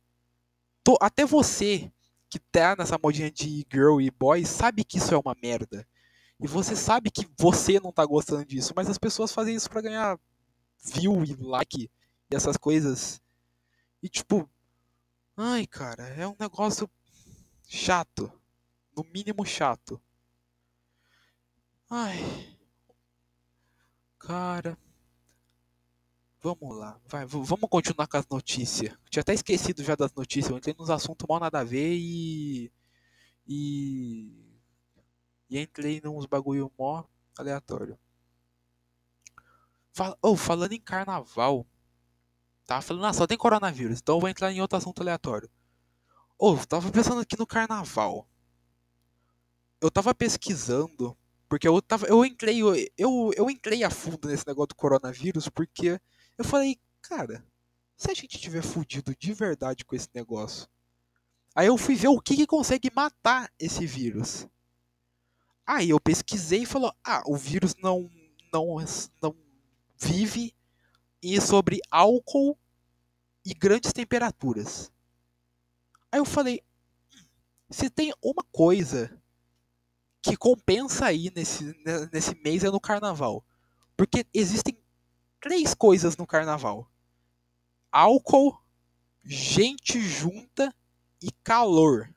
Tô, 0.83 0.97
até 0.99 1.25
você, 1.25 1.91
que 2.35 2.39
tá 2.39 2.75
nessa 2.75 2.99
modinha 3.01 3.31
de 3.31 3.65
girl 3.71 4.01
e 4.01 4.11
boy 4.11 4.45
sabe 4.45 4.83
que 4.83 4.97
isso 4.97 5.13
é 5.13 5.17
uma 5.17 5.33
merda. 5.41 5.87
E 6.37 6.45
você 6.45 6.75
sabe 6.75 7.09
que 7.09 7.25
você 7.37 7.79
não 7.79 7.93
tá 7.93 8.05
gostando 8.05 8.43
disso, 8.43 8.73
mas 8.75 8.89
as 8.89 8.97
pessoas 8.97 9.31
fazem 9.31 9.55
isso 9.55 9.69
para 9.69 9.79
ganhar 9.79 10.19
view 10.83 11.23
e 11.23 11.33
like 11.39 11.89
e 12.29 12.35
essas 12.35 12.57
coisas. 12.57 13.21
E 14.03 14.09
tipo, 14.09 14.49
ai 15.37 15.65
cara, 15.65 16.03
é 16.09 16.27
um 16.27 16.35
negócio 16.37 16.89
chato. 17.69 18.29
No 18.97 19.05
mínimo 19.13 19.45
chato. 19.45 20.01
Ai. 21.89 22.57
Cara. 24.19 24.77
Vamos 26.45 26.77
lá, 26.77 27.01
vai, 27.07 27.25
vamos 27.25 27.67
continuar 27.67 28.05
com 28.05 28.17
as 28.17 28.27
notícias. 28.27 28.95
Tinha 29.09 29.21
até 29.21 29.33
esquecido 29.33 29.83
já 29.83 29.95
das 29.95 30.13
notícias, 30.13 30.51
eu 30.51 30.57
entrei 30.59 30.75
nos 30.77 30.91
assuntos 30.91 31.25
mal 31.27 31.39
nada 31.39 31.61
a 31.61 31.63
ver 31.63 31.95
e. 31.95 32.71
E. 33.47 34.61
E 35.49 35.57
entrei 35.57 35.99
nos 36.01 36.27
bagulho 36.27 36.71
mó 36.77 37.03
aleatório. 37.35 37.97
Oh, 40.21 40.35
falando 40.35 40.73
em 40.73 40.79
carnaval. 40.79 41.65
Tava 42.67 42.83
falando, 42.83 43.05
ah, 43.07 43.13
só 43.13 43.25
tem 43.25 43.39
coronavírus, 43.39 43.99
então 43.99 44.17
eu 44.17 44.21
vou 44.21 44.29
entrar 44.29 44.51
em 44.51 44.61
outro 44.61 44.77
assunto 44.77 45.01
aleatório. 45.01 45.49
Oh, 46.37 46.55
tava 46.57 46.91
pensando 46.91 47.21
aqui 47.21 47.39
no 47.39 47.47
carnaval. 47.47 48.29
Eu 49.81 49.89
tava 49.89 50.13
pesquisando, 50.13 51.17
porque 51.49 51.67
eu 51.67 51.81
tava. 51.81 52.05
Eu 52.05 52.23
entrei. 52.23 52.61
Eu, 52.95 53.31
eu 53.35 53.49
entrei 53.49 53.83
a 53.83 53.89
fundo 53.89 54.27
nesse 54.27 54.45
negócio 54.45 54.67
do 54.67 54.75
coronavírus, 54.75 55.49
porque 55.49 55.99
eu 56.37 56.45
falei, 56.45 56.79
cara, 57.01 57.45
se 57.97 58.11
a 58.11 58.13
gente 58.13 58.39
tiver 58.39 58.61
fudido 58.61 59.15
de 59.15 59.33
verdade 59.33 59.85
com 59.85 59.95
esse 59.95 60.09
negócio. 60.13 60.67
Aí 61.55 61.67
eu 61.67 61.77
fui 61.77 61.95
ver 61.95 62.09
o 62.09 62.19
que, 62.21 62.35
que 62.35 62.47
consegue 62.47 62.91
matar 62.93 63.51
esse 63.59 63.85
vírus. 63.85 64.47
Aí 65.65 65.89
eu 65.89 65.99
pesquisei 65.99 66.63
e 66.63 66.65
falou: 66.65 66.93
"Ah, 67.03 67.23
o 67.25 67.35
vírus 67.35 67.75
não 67.75 68.09
não 68.53 68.77
não 69.21 69.35
vive 69.99 70.53
e 71.21 71.39
sobre 71.41 71.79
álcool 71.91 72.57
e 73.45 73.53
grandes 73.53 73.93
temperaturas". 73.93 74.91
Aí 76.11 76.19
eu 76.19 76.25
falei: 76.25 76.61
hum, 77.15 77.25
"Se 77.69 77.89
tem 77.89 78.13
uma 78.21 78.43
coisa 78.51 79.21
que 80.21 80.35
compensa 80.35 81.05
aí 81.05 81.31
nesse 81.35 81.75
nesse 82.11 82.35
mês 82.43 82.63
é 82.63 82.71
no 82.71 82.79
carnaval, 82.79 83.45
porque 83.95 84.25
existem 84.33 84.77
três 85.45 85.75
coisas 85.75 86.17
no 86.17 86.25
carnaval: 86.25 86.89
álcool, 87.91 88.59
gente 89.23 90.01
junta 90.01 90.73
e 91.21 91.29
calor. 91.43 92.09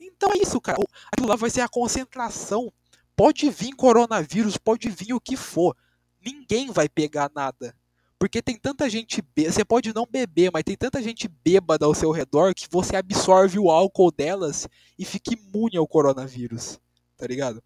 Então 0.00 0.32
é 0.32 0.38
isso, 0.38 0.58
cara. 0.58 0.78
Aquilo 1.12 1.28
lá 1.28 1.36
vai 1.36 1.50
ser 1.50 1.60
a 1.60 1.68
concentração. 1.68 2.72
Pode 3.14 3.50
vir 3.50 3.74
coronavírus, 3.76 4.56
pode 4.56 4.88
vir 4.88 5.12
o 5.12 5.20
que 5.20 5.36
for. 5.36 5.76
Ninguém 6.24 6.72
vai 6.72 6.88
pegar 6.88 7.30
nada. 7.34 7.76
Porque 8.18 8.40
tem 8.40 8.56
tanta 8.56 8.88
gente. 8.88 9.20
Be... 9.20 9.44
Você 9.44 9.62
pode 9.62 9.94
não 9.94 10.06
beber, 10.10 10.50
mas 10.50 10.64
tem 10.64 10.76
tanta 10.76 11.02
gente 11.02 11.28
bêbada 11.28 11.84
ao 11.84 11.94
seu 11.94 12.10
redor 12.10 12.54
que 12.54 12.66
você 12.70 12.96
absorve 12.96 13.58
o 13.58 13.70
álcool 13.70 14.10
delas 14.10 14.66
e 14.98 15.04
fica 15.04 15.34
imune 15.34 15.76
ao 15.76 15.86
coronavírus. 15.86 16.80
Tá 17.18 17.26
ligado? 17.26 17.62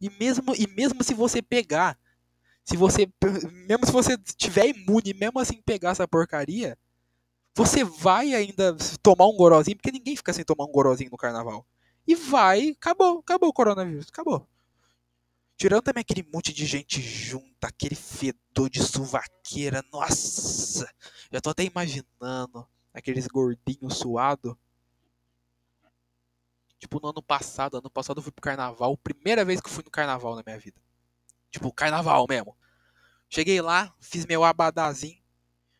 E 0.00 0.10
mesmo, 0.10 0.54
e 0.56 0.66
mesmo 0.66 1.04
se 1.04 1.14
você 1.14 1.40
pegar, 1.40 1.96
se 2.64 2.76
você. 2.76 3.06
Mesmo 3.68 3.86
se 3.86 3.92
você 3.92 4.16
tiver 4.36 4.68
imune, 4.68 5.12
mesmo 5.14 5.38
assim 5.38 5.60
pegar 5.62 5.90
essa 5.90 6.08
porcaria, 6.08 6.78
você 7.54 7.84
vai 7.84 8.34
ainda 8.34 8.76
tomar 9.02 9.26
um 9.26 9.36
gorozinho, 9.36 9.76
porque 9.76 9.92
ninguém 9.92 10.16
fica 10.16 10.32
sem 10.32 10.44
tomar 10.44 10.64
um 10.64 10.72
gorozinho 10.72 11.10
no 11.10 11.16
carnaval. 11.16 11.66
E 12.06 12.14
vai, 12.14 12.70
acabou, 12.70 13.20
acabou 13.20 13.50
o 13.50 13.52
coronavírus, 13.52 14.08
acabou. 14.08 14.48
Tirando 15.56 15.82
também 15.82 16.00
aquele 16.00 16.28
monte 16.32 16.52
de 16.52 16.66
gente 16.66 17.00
junta, 17.00 17.68
aquele 17.68 17.94
fedor 17.94 18.68
de 18.68 18.82
suvaqueira, 18.82 19.84
nossa! 19.92 20.92
Já 21.32 21.40
tô 21.40 21.50
até 21.50 21.62
imaginando 21.64 22.66
aqueles 22.92 23.26
gordinhos 23.28 23.98
suados. 23.98 24.54
Tipo, 26.78 27.00
no 27.00 27.08
ano 27.10 27.22
passado, 27.22 27.76
ano 27.78 27.88
passado 27.88 28.18
eu 28.18 28.22
fui 28.22 28.32
pro 28.32 28.42
carnaval, 28.42 28.96
primeira 28.96 29.44
vez 29.44 29.60
que 29.60 29.68
eu 29.68 29.72
fui 29.72 29.84
no 29.84 29.90
carnaval 29.90 30.34
na 30.34 30.42
minha 30.44 30.58
vida. 30.58 30.83
Tipo, 31.54 31.72
carnaval 31.72 32.26
mesmo. 32.28 32.56
Cheguei 33.28 33.60
lá, 33.60 33.94
fiz 34.00 34.26
meu 34.26 34.42
abadazinho. 34.42 35.22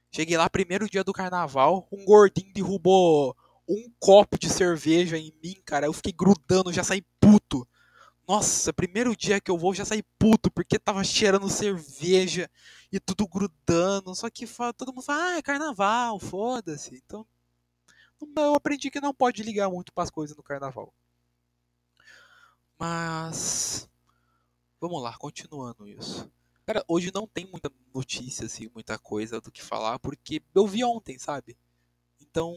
Cheguei 0.08 0.36
lá, 0.36 0.48
primeiro 0.48 0.88
dia 0.88 1.02
do 1.02 1.12
carnaval, 1.12 1.88
um 1.90 2.04
gordinho 2.04 2.54
derrubou 2.54 3.36
um 3.68 3.90
copo 3.98 4.38
de 4.38 4.48
cerveja 4.48 5.18
em 5.18 5.34
mim, 5.42 5.56
cara. 5.64 5.86
Eu 5.86 5.92
fiquei 5.92 6.12
grudando, 6.12 6.72
já 6.72 6.84
saí 6.84 7.02
puto. 7.18 7.66
Nossa, 8.28 8.72
primeiro 8.72 9.16
dia 9.16 9.40
que 9.40 9.50
eu 9.50 9.58
vou 9.58 9.74
já 9.74 9.84
saí 9.84 10.04
puto, 10.16 10.48
porque 10.48 10.78
tava 10.78 11.02
cheirando 11.02 11.50
cerveja 11.50 12.48
e 12.92 13.00
tudo 13.00 13.26
grudando. 13.26 14.14
Só 14.14 14.30
que 14.30 14.46
todo 14.76 14.94
mundo 14.94 15.02
fala, 15.02 15.24
ah, 15.24 15.38
é 15.38 15.42
carnaval, 15.42 16.20
foda-se. 16.20 17.02
Então, 17.04 17.26
eu 18.36 18.54
aprendi 18.54 18.92
que 18.92 19.00
não 19.00 19.12
pode 19.12 19.42
ligar 19.42 19.68
muito 19.68 19.92
para 19.92 20.04
as 20.04 20.10
coisas 20.10 20.36
no 20.36 20.42
carnaval. 20.44 20.94
Mas, 22.78 23.88
vamos 24.88 25.02
lá, 25.02 25.16
continuando 25.16 25.88
isso. 25.88 26.30
Cara, 26.66 26.84
hoje 26.86 27.10
não 27.12 27.26
tem 27.26 27.46
muita 27.46 27.72
notícia, 27.94 28.44
assim, 28.44 28.70
muita 28.74 28.98
coisa 28.98 29.40
do 29.40 29.50
que 29.50 29.62
falar, 29.62 29.98
porque 29.98 30.42
eu 30.54 30.66
vi 30.66 30.84
ontem, 30.84 31.18
sabe? 31.18 31.56
Então, 32.20 32.54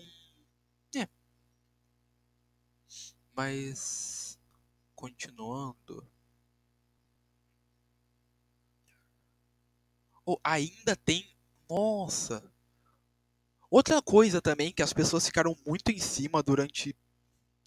é. 0.94 1.08
Mas 3.34 4.38
continuando. 4.94 6.06
Oh, 10.26 10.38
ainda 10.44 10.98
tem. 10.98 11.34
Nossa! 11.70 12.44
Outra 13.72 14.02
coisa 14.02 14.42
também 14.42 14.74
que 14.74 14.82
as 14.82 14.92
pessoas 14.92 15.26
ficaram 15.26 15.56
muito 15.66 15.92
em 15.92 16.00
cima 16.00 16.44
durante 16.44 16.94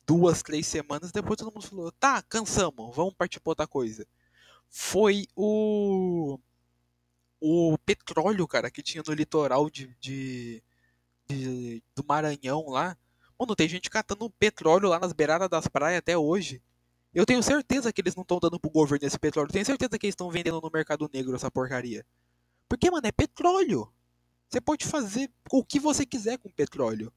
duas, 0.06 0.42
três 0.42 0.66
semanas, 0.66 1.12
depois 1.12 1.38
todo 1.38 1.52
mundo 1.52 1.66
falou: 1.66 1.92
tá, 1.92 2.20
cansamos, 2.20 2.94
vamos 2.94 3.14
partir 3.14 3.40
para 3.40 3.52
outra 3.52 3.66
coisa. 3.66 4.06
Foi 4.70 5.26
o. 5.34 6.38
O 7.40 7.76
petróleo, 7.84 8.46
cara, 8.46 8.70
que 8.70 8.82
tinha 8.82 9.02
no 9.06 9.14
litoral 9.14 9.68
de, 9.70 9.96
de, 9.98 10.62
de 11.26 11.82
do 11.94 12.04
Maranhão 12.06 12.68
lá. 12.68 12.96
Mano, 13.38 13.56
tem 13.56 13.68
gente 13.68 13.88
catando 13.88 14.28
petróleo 14.30 14.88
lá 14.88 15.00
nas 15.00 15.12
beiradas 15.12 15.48
das 15.48 15.66
praias 15.66 15.98
até 15.98 16.16
hoje. 16.16 16.62
Eu 17.12 17.26
tenho 17.26 17.42
certeza 17.42 17.92
que 17.92 18.00
eles 18.00 18.14
não 18.14 18.22
estão 18.22 18.38
dando 18.38 18.60
pro 18.60 18.70
governo 18.70 19.06
esse 19.06 19.18
petróleo. 19.18 19.50
Tenho 19.50 19.64
certeza 19.64 19.98
que 19.98 20.06
eles 20.06 20.12
estão 20.12 20.30
vendendo 20.30 20.60
no 20.60 20.70
mercado 20.72 21.10
negro 21.12 21.34
essa 21.34 21.50
porcaria. 21.50 22.06
Porque, 22.68 22.90
mano, 22.90 23.06
é 23.06 23.10
petróleo. 23.10 23.92
Você 24.48 24.60
pode 24.60 24.86
fazer 24.86 25.30
o 25.50 25.64
que 25.64 25.80
você 25.80 26.06
quiser 26.06 26.38
com 26.38 26.50
petróleo. 26.50 27.12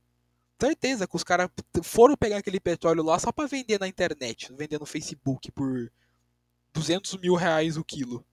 Certeza 0.60 1.06
que 1.06 1.16
os 1.16 1.24
caras 1.24 1.50
foram 1.84 2.16
pegar 2.16 2.38
aquele 2.38 2.60
petróleo 2.60 3.04
lá 3.04 3.20
só 3.20 3.32
para 3.32 3.48
vender 3.48 3.80
na 3.80 3.88
internet, 3.88 4.54
vender 4.54 4.80
no 4.80 4.86
Facebook 4.86 5.52
por 5.52 5.92
200 6.74 7.18
mil 7.18 7.36
reais 7.36 7.78
o 7.78 7.84
quilo. 7.84 8.26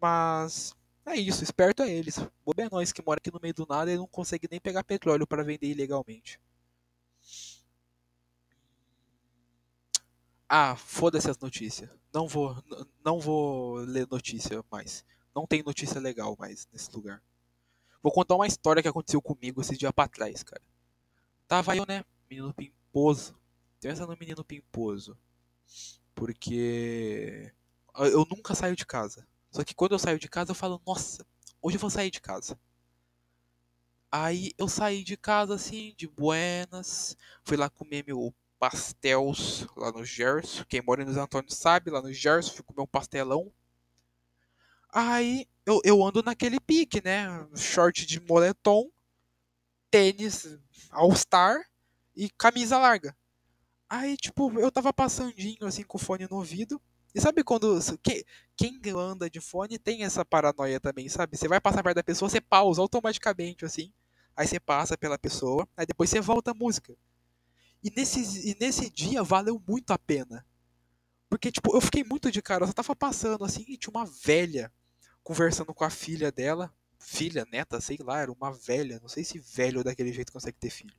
Mas 0.00 0.74
é 1.06 1.16
isso, 1.16 1.42
esperto 1.42 1.82
é 1.82 1.90
eles. 1.90 2.18
Bobe 2.44 2.62
é 2.62 2.68
nós 2.70 2.92
que 2.92 3.02
mora 3.04 3.18
aqui 3.18 3.30
no 3.32 3.40
meio 3.40 3.54
do 3.54 3.66
nada 3.66 3.92
e 3.92 3.96
não 3.96 4.06
consegue 4.06 4.48
nem 4.50 4.60
pegar 4.60 4.84
petróleo 4.84 5.26
para 5.26 5.44
vender 5.44 5.68
ilegalmente. 5.68 6.40
Ah, 10.48 10.76
foda-se 10.76 11.30
as 11.30 11.38
notícias. 11.38 11.90
Não 12.12 12.28
vou, 12.28 12.56
não 13.04 13.18
vou 13.18 13.76
ler 13.76 14.06
notícia 14.10 14.64
mais. 14.70 15.04
Não 15.34 15.46
tem 15.46 15.62
notícia 15.62 16.00
legal 16.00 16.36
mais 16.38 16.68
nesse 16.72 16.90
lugar. 16.92 17.22
Vou 18.02 18.12
contar 18.12 18.34
uma 18.34 18.46
história 18.46 18.82
que 18.82 18.88
aconteceu 18.88 19.20
comigo 19.20 19.60
esse 19.60 19.76
dia 19.76 19.92
pra 19.92 20.06
trás, 20.06 20.42
cara. 20.42 20.62
Tava 21.48 21.76
eu, 21.76 21.84
né? 21.86 22.04
Menino 22.30 22.52
pimposo. 22.52 23.34
Pensa 23.80 24.06
no 24.06 24.16
menino 24.16 24.44
pimposo. 24.44 25.16
Porque 26.14 27.52
eu 27.96 28.26
nunca 28.30 28.54
saio 28.54 28.76
de 28.76 28.86
casa. 28.86 29.26
Só 29.50 29.62
que 29.64 29.74
quando 29.74 29.92
eu 29.92 29.98
saio 29.98 30.18
de 30.18 30.28
casa 30.28 30.50
eu 30.50 30.54
falo, 30.54 30.80
nossa, 30.86 31.26
hoje 31.60 31.76
eu 31.76 31.80
vou 31.80 31.90
sair 31.90 32.10
de 32.10 32.20
casa. 32.20 32.58
Aí 34.10 34.52
eu 34.56 34.68
saí 34.68 35.02
de 35.02 35.16
casa 35.16 35.54
assim, 35.54 35.94
de 35.96 36.06
buenas. 36.06 37.16
Fui 37.44 37.56
lá 37.56 37.68
comer 37.68 38.04
meu 38.06 38.34
pastéis 38.58 39.66
lá 39.76 39.92
no 39.92 40.04
Gerson. 40.04 40.64
Quem 40.68 40.80
mora 40.80 41.04
nos 41.04 41.16
Antônio 41.16 41.50
sabe, 41.52 41.90
lá 41.90 42.00
no 42.00 42.12
Gerson, 42.12 42.52
fui 42.52 42.64
comer 42.64 42.82
um 42.82 42.86
pastelão. 42.86 43.52
Aí 44.92 45.46
eu, 45.66 45.80
eu 45.84 46.04
ando 46.04 46.22
naquele 46.22 46.60
pique, 46.60 47.02
né? 47.04 47.26
Short 47.56 48.06
de 48.06 48.20
moletom, 48.20 48.88
tênis 49.90 50.58
All-Star 50.90 51.64
e 52.14 52.30
camisa 52.30 52.78
larga. 52.78 53.16
Aí, 53.96 54.16
tipo, 54.16 54.58
eu 54.58 54.72
tava 54.72 54.92
passandinho 54.92 55.64
assim 55.64 55.84
com 55.84 55.96
o 55.96 56.00
fone 56.00 56.26
no 56.28 56.38
ouvido. 56.38 56.82
E 57.14 57.20
sabe 57.20 57.44
quando. 57.44 57.78
Que, 58.02 58.26
quem 58.56 58.80
anda 58.90 59.30
de 59.30 59.40
fone 59.40 59.78
tem 59.78 60.02
essa 60.02 60.24
paranoia 60.24 60.80
também, 60.80 61.08
sabe? 61.08 61.36
Você 61.36 61.46
vai 61.46 61.60
passar 61.60 61.80
perto 61.80 61.96
da 61.96 62.02
pessoa, 62.02 62.28
você 62.28 62.40
pausa 62.40 62.82
automaticamente, 62.82 63.64
assim. 63.64 63.92
Aí 64.36 64.48
você 64.48 64.58
passa 64.58 64.98
pela 64.98 65.16
pessoa, 65.16 65.68
aí 65.76 65.86
depois 65.86 66.10
você 66.10 66.20
volta 66.20 66.50
a 66.50 66.54
música. 66.54 66.96
E 67.84 67.90
nesse, 67.96 68.50
e 68.50 68.56
nesse 68.60 68.90
dia 68.90 69.22
valeu 69.22 69.62
muito 69.64 69.92
a 69.92 69.98
pena. 69.98 70.44
Porque, 71.30 71.52
tipo, 71.52 71.76
eu 71.76 71.80
fiquei 71.80 72.02
muito 72.02 72.32
de 72.32 72.42
cara. 72.42 72.64
Eu 72.64 72.66
só 72.66 72.72
tava 72.72 72.96
passando 72.96 73.44
assim 73.44 73.64
e 73.68 73.76
tinha 73.76 73.92
uma 73.92 74.06
velha 74.06 74.72
conversando 75.22 75.72
com 75.72 75.84
a 75.84 75.90
filha 75.90 76.32
dela. 76.32 76.74
Filha, 76.98 77.46
neta, 77.48 77.80
sei 77.80 77.98
lá, 78.00 78.18
era 78.18 78.32
uma 78.32 78.50
velha. 78.50 78.98
Não 79.00 79.08
sei 79.08 79.22
se 79.22 79.38
velho 79.38 79.84
daquele 79.84 80.12
jeito 80.12 80.32
consegue 80.32 80.58
ter 80.58 80.70
filho. 80.70 80.96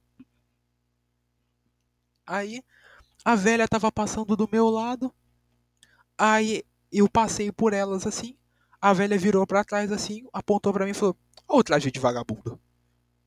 Aí 2.25 2.63
a 3.25 3.35
velha 3.35 3.67
tava 3.67 3.91
passando 3.91 4.35
do 4.35 4.47
meu 4.51 4.69
lado. 4.69 5.13
Aí 6.17 6.63
eu 6.91 7.09
passei 7.09 7.51
por 7.51 7.73
elas 7.73 8.05
assim. 8.05 8.37
A 8.79 8.93
velha 8.93 9.17
virou 9.17 9.45
para 9.47 9.63
trás 9.63 9.91
assim, 9.91 10.23
apontou 10.31 10.71
para 10.71 10.85
mim 10.85 10.91
e 10.91 10.93
falou: 10.93 11.17
Ô 11.47 11.63
traje 11.63 11.91
de 11.91 11.99
vagabundo. 11.99 12.59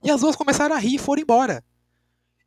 E 0.02 0.11
as 0.11 0.20
duas 0.20 0.37
começaram 0.37 0.76
a 0.76 0.78
rir 0.78 0.94
e 0.94 0.98
foram 0.98 1.22
embora. 1.22 1.64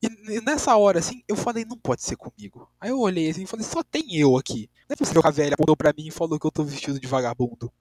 E 0.02 0.42
nessa 0.42 0.76
hora, 0.78 0.98
assim, 0.98 1.22
eu 1.28 1.36
falei, 1.36 1.64
não 1.64 1.78
pode 1.78 2.02
ser 2.02 2.16
comigo. 2.16 2.68
Aí 2.80 2.90
eu 2.90 3.00
olhei 3.00 3.30
assim 3.30 3.44
e 3.44 3.48
falei, 3.48 3.64
só 3.64 3.84
tem 3.84 4.16
eu 4.16 4.36
aqui. 4.36 4.68
Não 4.90 4.94
é 4.94 4.96
possível 4.96 5.22
que 5.22 5.28
a 5.28 5.32
velha 5.32 5.54
apontou 5.54 5.78
pra 5.78 5.94
mim 5.96 6.08
e 6.08 6.12
falou 6.12 6.40
que 6.40 6.48
eu 6.48 6.52
tô 6.52 6.64
vestido 6.64 7.00
de 7.00 7.06
vagabundo. 7.06 7.72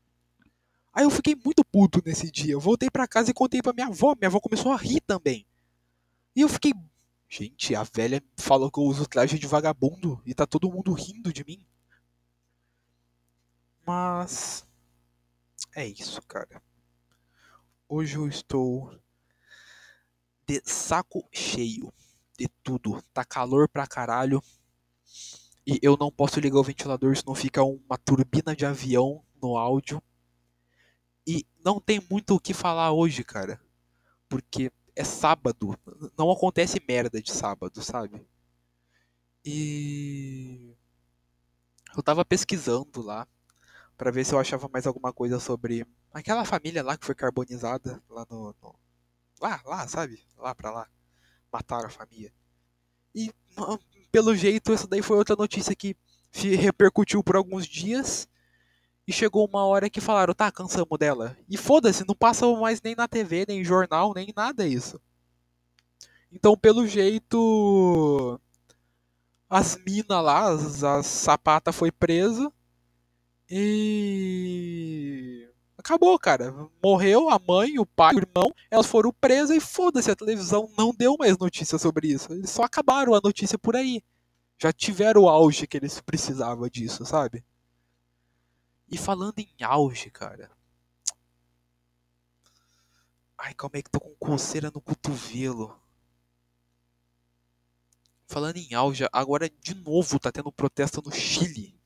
Aí 0.92 1.04
eu 1.04 1.10
fiquei 1.10 1.34
muito 1.34 1.64
puto 1.64 2.02
nesse 2.04 2.30
dia. 2.30 2.52
Eu 2.52 2.60
voltei 2.60 2.90
pra 2.90 3.08
casa 3.08 3.30
e 3.30 3.34
contei 3.34 3.62
pra 3.62 3.72
minha 3.72 3.86
avó. 3.86 4.14
Minha 4.18 4.28
avó 4.28 4.40
começou 4.40 4.72
a 4.72 4.76
rir 4.76 5.00
também. 5.00 5.46
E 6.34 6.42
eu 6.42 6.48
fiquei. 6.48 6.74
Gente, 7.32 7.76
a 7.76 7.84
velha 7.84 8.20
falou 8.36 8.72
que 8.72 8.80
eu 8.80 8.82
uso 8.82 9.06
traje 9.06 9.38
de 9.38 9.46
vagabundo 9.46 10.20
e 10.26 10.34
tá 10.34 10.44
todo 10.44 10.68
mundo 10.68 10.92
rindo 10.92 11.32
de 11.32 11.44
mim. 11.44 11.64
Mas. 13.86 14.66
É 15.72 15.86
isso, 15.86 16.20
cara. 16.22 16.60
Hoje 17.88 18.16
eu 18.16 18.26
estou 18.26 18.98
de 20.44 20.60
saco 20.64 21.24
cheio 21.32 21.92
de 22.36 22.48
tudo. 22.64 23.00
Tá 23.12 23.24
calor 23.24 23.68
pra 23.68 23.86
caralho. 23.86 24.42
E 25.64 25.78
eu 25.82 25.96
não 25.96 26.10
posso 26.10 26.40
ligar 26.40 26.58
o 26.58 26.64
ventilador, 26.64 27.16
senão 27.16 27.36
fica 27.36 27.62
uma 27.62 27.96
turbina 27.96 28.56
de 28.56 28.66
avião 28.66 29.24
no 29.40 29.56
áudio. 29.56 30.02
E 31.24 31.46
não 31.64 31.78
tem 31.78 32.04
muito 32.10 32.34
o 32.34 32.40
que 32.40 32.52
falar 32.52 32.90
hoje, 32.90 33.22
cara. 33.22 33.60
Porque 34.28 34.72
é 35.00 35.04
sábado. 35.04 35.76
Não 36.16 36.30
acontece 36.30 36.82
merda 36.86 37.20
de 37.20 37.32
sábado, 37.32 37.82
sabe? 37.82 38.26
E. 39.44 40.74
Eu 41.96 42.02
tava 42.02 42.24
pesquisando 42.24 43.02
lá 43.02 43.26
para 43.96 44.10
ver 44.10 44.24
se 44.24 44.34
eu 44.34 44.38
achava 44.38 44.68
mais 44.72 44.86
alguma 44.86 45.12
coisa 45.12 45.40
sobre 45.40 45.86
aquela 46.12 46.44
família 46.44 46.82
lá 46.82 46.96
que 46.96 47.04
foi 47.04 47.14
carbonizada 47.14 48.02
lá 48.08 48.26
no, 48.30 48.54
no 48.62 48.74
lá, 49.40 49.60
lá, 49.64 49.88
sabe? 49.88 50.22
Lá 50.36 50.54
pra 50.54 50.70
lá 50.70 50.88
mataram 51.52 51.86
a 51.86 51.90
família. 51.90 52.32
E 53.14 53.32
pelo 54.12 54.36
jeito, 54.36 54.72
essa 54.72 54.86
daí 54.86 55.02
foi 55.02 55.16
outra 55.16 55.34
notícia 55.34 55.74
que 55.74 55.96
repercutiu 56.32 57.24
por 57.24 57.36
alguns 57.36 57.66
dias. 57.66 58.28
E 59.10 59.12
chegou 59.12 59.44
uma 59.44 59.64
hora 59.64 59.90
que 59.90 60.00
falaram, 60.00 60.32
tá, 60.32 60.52
cansamos 60.52 60.96
dela. 60.96 61.36
E 61.48 61.56
foda-se, 61.56 62.06
não 62.06 62.14
passa 62.14 62.46
mais 62.54 62.80
nem 62.80 62.94
na 62.94 63.08
TV, 63.08 63.44
nem 63.48 63.64
jornal, 63.64 64.14
nem 64.14 64.32
nada 64.36 64.64
isso. 64.64 65.00
Então, 66.30 66.56
pelo 66.56 66.86
jeito, 66.86 68.40
as 69.48 69.76
minas 69.84 70.22
lá, 70.24 70.52
as, 70.52 70.84
as 70.84 71.06
sapata 71.06 71.72
foi 71.72 71.90
presa. 71.90 72.52
E. 73.50 74.70
Acabou, 75.76 76.16
cara. 76.16 76.54
Morreu 76.80 77.28
a 77.30 77.40
mãe, 77.40 77.80
o 77.80 77.86
pai, 77.86 78.14
o 78.14 78.18
irmão. 78.18 78.54
Elas 78.70 78.86
foram 78.86 79.12
presas 79.12 79.56
e 79.56 79.60
foda-se, 79.60 80.08
a 80.08 80.14
televisão 80.14 80.70
não 80.78 80.94
deu 80.94 81.16
mais 81.18 81.36
notícia 81.36 81.78
sobre 81.78 82.06
isso. 82.06 82.32
Eles 82.32 82.50
só 82.50 82.62
acabaram 82.62 83.12
a 83.12 83.20
notícia 83.20 83.58
por 83.58 83.74
aí. 83.74 84.04
Já 84.56 84.72
tiveram 84.72 85.22
o 85.22 85.28
auge 85.28 85.66
que 85.66 85.76
eles 85.76 86.00
precisavam 86.00 86.68
disso, 86.68 87.04
sabe? 87.04 87.42
E 88.90 88.98
falando 88.98 89.38
em 89.38 89.48
auge, 89.62 90.10
cara. 90.10 90.50
Ai, 93.38 93.54
calma 93.54 93.76
aí 93.76 93.82
que 93.82 93.90
tô 93.90 94.00
com 94.00 94.14
coceira 94.16 94.70
no 94.74 94.80
cotovelo. 94.80 95.80
Falando 98.26 98.56
em 98.58 98.74
auge, 98.74 99.06
agora 99.12 99.48
de 99.48 99.74
novo 99.74 100.18
tá 100.18 100.30
tendo 100.30 100.52
protesto 100.52 101.02
no 101.04 101.10
Chile. 101.12 101.78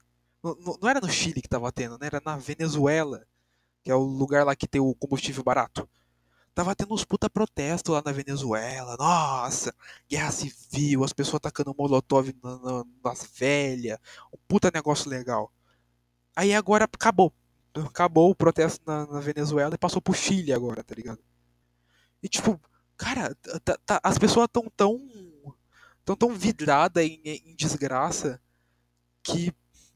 Não, 0.43 0.57
não, 0.81 0.89
era 0.89 1.01
no 1.01 1.09
Chile 1.09 1.41
que 1.41 1.49
tava 1.49 1.71
tendo, 1.73 1.99
né? 1.99 2.07
Era 2.07 2.21
na 2.25 2.37
Venezuela, 2.37 3.27
que 3.83 3.91
é 3.91 3.95
o 3.95 4.01
lugar 4.01 4.45
lá 4.45 4.57
que 4.57 4.67
tem 4.67 4.81
o 4.81 4.95
combustível 4.95 5.43
barato. 5.43 5.89
Tava 6.55 6.75
tendo 6.75 6.95
uns 6.95 7.05
puta 7.05 7.31
protestos 7.31 7.95
lá 7.95 8.03
na 8.05 8.13
Venezuela. 8.13 8.97
Nossa, 8.99 9.75
guerra 10.09 10.31
civil, 10.33 11.05
as 11.05 11.13
pessoas 11.13 11.37
atacando 11.37 11.75
molotov 11.77 12.35
na, 12.43 12.59
na, 12.59 12.85
nas 13.05 13.25
velhas. 13.35 13.99
Um 14.33 14.39
puta 14.49 14.71
negócio 14.73 15.11
legal. 15.11 15.53
Aí 16.35 16.55
agora 16.55 16.85
acabou. 16.85 17.33
Acabou 17.75 18.31
o 18.31 18.35
protesto 18.35 18.83
na, 18.87 19.07
na 19.07 19.21
Venezuela 19.21 19.75
e 19.75 19.79
passou 19.79 20.01
pro 20.01 20.15
Chile 20.15 20.53
agora, 20.53 20.83
tá 20.85 20.95
ligado? 20.95 21.19
E 22.23 22.29
tipo, 22.29 22.61
cara, 22.97 23.35
tá, 23.65 23.79
tá, 23.85 24.01
as 24.03 24.19
pessoas 24.19 24.49
tão 24.53 24.71
tão 24.77 25.01
tão 26.05 26.17
tão 26.17 26.35
vidrada 26.35 27.03
em, 27.03 27.21
em 27.25 27.55
desgraça 27.57 28.41
que 29.23 29.53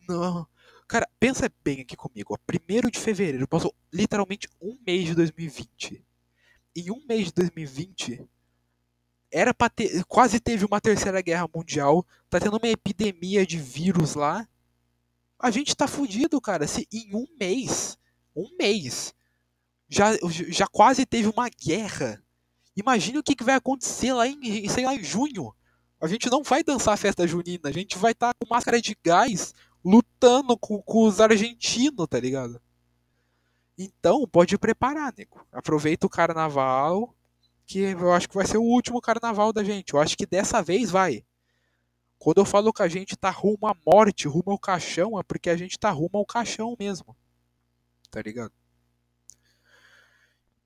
não. 0.09 0.46
Cara, 0.88 1.07
pensa 1.20 1.53
bem 1.62 1.83
aqui 1.83 1.94
comigo. 1.94 2.33
Ó. 2.35 2.38
Primeiro 2.46 2.90
de 2.90 2.98
fevereiro 2.98 3.46
passou 3.46 3.74
literalmente 3.92 4.48
um 4.61 4.79
mês 4.87 5.05
de 5.05 5.14
2020. 5.14 6.05
Em 6.74 6.90
um 6.90 7.05
mês 7.07 7.27
de 7.27 7.35
2020 7.35 8.29
era 9.31 9.53
para 9.53 9.68
ter, 9.68 10.05
quase 10.05 10.40
teve 10.40 10.64
uma 10.64 10.81
terceira 10.81 11.20
guerra 11.20 11.48
mundial, 11.55 12.07
tá 12.31 12.40
tendo 12.40 12.57
uma 12.57 12.68
epidemia 12.68 13.46
de 13.46 13.59
vírus 13.59 14.14
lá. 14.14 14.48
A 15.38 15.51
gente 15.51 15.77
tá 15.77 15.87
fudido, 15.87 16.40
cara. 16.40 16.66
Se 16.66 16.87
em 16.92 17.14
um 17.14 17.27
mês, 17.38 17.96
um 18.35 18.48
mês, 18.59 19.14
já, 19.88 20.11
já 20.48 20.66
quase 20.66 21.07
teve 21.07 21.29
uma 21.29 21.48
guerra. 21.48 22.22
Imagine 22.77 23.18
o 23.18 23.22
que, 23.22 23.35
que 23.35 23.44
vai 23.44 23.55
acontecer 23.55 24.12
lá 24.12 24.27
em, 24.27 24.68
sei 24.68 24.85
lá, 24.85 24.94
em 24.94 25.03
junho. 25.03 25.55
A 26.01 26.07
gente 26.07 26.31
não 26.31 26.42
vai 26.42 26.62
dançar 26.62 26.94
a 26.94 26.96
festa 26.96 27.27
junina, 27.27 27.68
a 27.68 27.72
gente 27.72 27.98
vai 27.98 28.12
estar 28.12 28.33
tá 28.33 28.35
com 28.40 28.53
máscara 28.53 28.81
de 28.81 28.96
gás 29.05 29.53
lutando 29.85 30.57
com, 30.57 30.81
com 30.83 31.05
os 31.05 31.20
argentinos, 31.20 32.07
tá 32.09 32.20
ligado? 32.20 32.61
Então, 33.77 34.27
pode 34.27 34.59
preparar, 34.59 35.12
nego. 35.16 35.44
Aproveita 35.53 36.07
o 36.07 36.11
carnaval, 36.11 37.14
que 37.66 37.81
eu 37.81 38.12
acho 38.12 38.29
que 38.29 38.35
vai 38.35 38.46
ser 38.46 38.59
o 38.59 38.62
último 38.62 39.01
carnaval 39.01 39.53
da 39.53 39.62
gente. 39.62 39.94
Eu 39.94 40.01
acho 40.01 40.16
que 40.16 40.27
dessa 40.27 40.62
vez 40.62 40.90
vai. 40.90 41.24
Quando 42.19 42.39
eu 42.39 42.45
falo 42.45 42.73
que 42.73 42.83
a 42.83 42.89
gente 42.89 43.17
tá 43.17 43.31
rumo 43.31 43.67
à 43.67 43.77
morte, 43.87 44.27
rumo 44.27 44.51
ao 44.51 44.59
caixão, 44.59 45.19
é 45.19 45.23
porque 45.23 45.49
a 45.49 45.57
gente 45.57 45.79
tá 45.79 45.91
rumo 45.91 46.19
ao 46.19 46.27
caixão 46.27 46.77
mesmo. 46.79 47.17
Tá 48.11 48.21
ligado? 48.21 48.53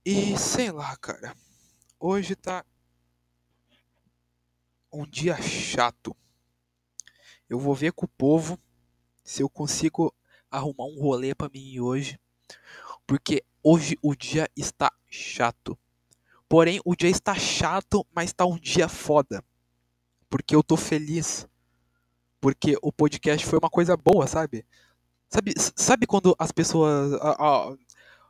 E 0.05 0.37
sei 0.39 0.71
lá, 0.71 0.97
cara. 0.97 1.37
Hoje 2.01 2.35
tá 2.35 2.65
um 4.93 5.07
dia 5.07 5.41
chato. 5.41 6.17
Eu 7.49 7.59
vou 7.59 7.75
ver 7.75 7.93
com 7.93 8.07
o 8.07 8.09
povo 8.09 8.59
se 9.23 9.43
eu 9.43 9.49
consigo 9.49 10.15
arrumar 10.51 10.87
um 10.87 11.01
rolê 11.01 11.35
para 11.35 11.49
mim 11.49 11.81
hoje, 11.81 12.19
porque 13.07 13.45
hoje 13.63 13.97
o 14.03 14.15
dia 14.15 14.49
está 14.57 14.93
chato. 15.09 15.79
Porém, 16.49 16.81
o 16.85 16.97
dia 16.97 17.09
está 17.09 17.35
chato, 17.35 18.07
mas 18.15 18.31
está 18.31 18.45
um 18.45 18.59
dia 18.59 18.89
foda. 18.89 19.45
Porque 20.33 20.57
eu 20.57 20.63
tô 20.63 20.79
feliz. 20.79 21.47
Porque 22.41 22.75
o 22.81 22.91
podcast 22.91 23.47
foi 23.47 23.59
uma 23.59 23.69
coisa 23.69 23.99
boa, 23.99 24.27
sabe? 24.27 24.65
Sabe, 25.29 25.53
sabe 25.77 26.07
quando 26.07 26.35
as 26.39 26.51
pessoas. 26.51 27.13
A, 27.21 27.33
a, 27.33 27.77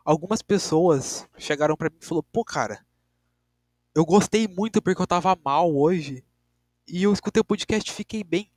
algumas 0.05 0.43
pessoas 0.43 1.29
chegaram 1.39 1.77
para 1.77 1.89
mim 1.89 1.99
e 2.03 2.05
falaram: 2.05 2.27
pô, 2.33 2.45
cara, 2.45 2.85
eu 3.95 4.05
gostei 4.05 4.49
muito 4.49 4.83
porque 4.83 5.01
eu 5.01 5.07
tava 5.07 5.39
mal 5.45 5.73
hoje 5.73 6.25
e 6.89 7.05
eu 7.05 7.13
escutei 7.13 7.41
o 7.41 7.45
podcast 7.45 7.89
e 7.89 7.95
fiquei 7.95 8.25
bem. 8.25 8.51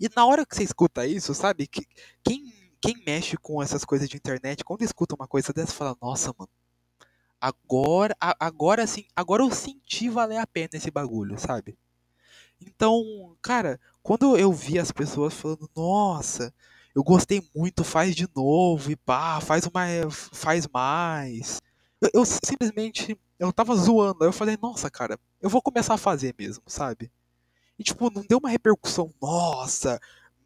E 0.00 0.08
na 0.16 0.24
hora 0.24 0.46
que 0.46 0.56
você 0.56 0.64
escuta 0.64 1.06
isso, 1.06 1.34
sabe? 1.34 1.66
Que, 1.66 1.86
quem, 2.24 2.50
quem 2.80 2.96
mexe 3.06 3.36
com 3.36 3.62
essas 3.62 3.84
coisas 3.84 4.08
de 4.08 4.16
internet, 4.16 4.64
quando 4.64 4.80
escuta 4.80 5.14
uma 5.14 5.28
coisa 5.28 5.52
dessa, 5.52 5.74
fala, 5.74 5.94
nossa, 6.00 6.34
mano, 6.38 6.50
agora, 7.38 8.16
agora 8.18 8.86
sim, 8.86 9.04
agora 9.14 9.42
eu 9.42 9.50
senti 9.50 10.08
valer 10.08 10.38
a 10.38 10.46
pena 10.46 10.70
esse 10.72 10.90
bagulho, 10.90 11.38
sabe? 11.38 11.76
Então, 12.60 13.36
cara, 13.42 13.80
quando 14.02 14.36
eu 14.36 14.52
vi 14.52 14.78
as 14.78 14.92
pessoas 14.92 15.34
falando, 15.34 15.70
nossa, 15.74 16.52
eu 16.94 17.02
gostei 17.02 17.42
muito, 17.54 17.84
faz 17.84 18.14
de 18.14 18.28
novo, 18.34 18.90
e 18.90 18.96
pá, 18.96 19.40
faz 19.40 19.64
uma. 19.66 19.82
faz 20.10 20.66
mais. 20.66 21.60
Eu, 22.00 22.10
eu 22.14 22.24
simplesmente. 22.24 23.18
Eu 23.38 23.52
tava 23.52 23.74
zoando, 23.74 24.22
aí 24.22 24.28
eu 24.28 24.32
falei, 24.32 24.58
nossa, 24.60 24.90
cara, 24.90 25.18
eu 25.40 25.48
vou 25.48 25.62
começar 25.62 25.94
a 25.94 25.98
fazer 25.98 26.34
mesmo, 26.38 26.62
sabe? 26.66 27.10
E, 27.78 27.82
tipo, 27.82 28.10
não 28.10 28.22
deu 28.22 28.38
uma 28.38 28.50
repercussão, 28.50 29.14
nossa, 29.22 29.98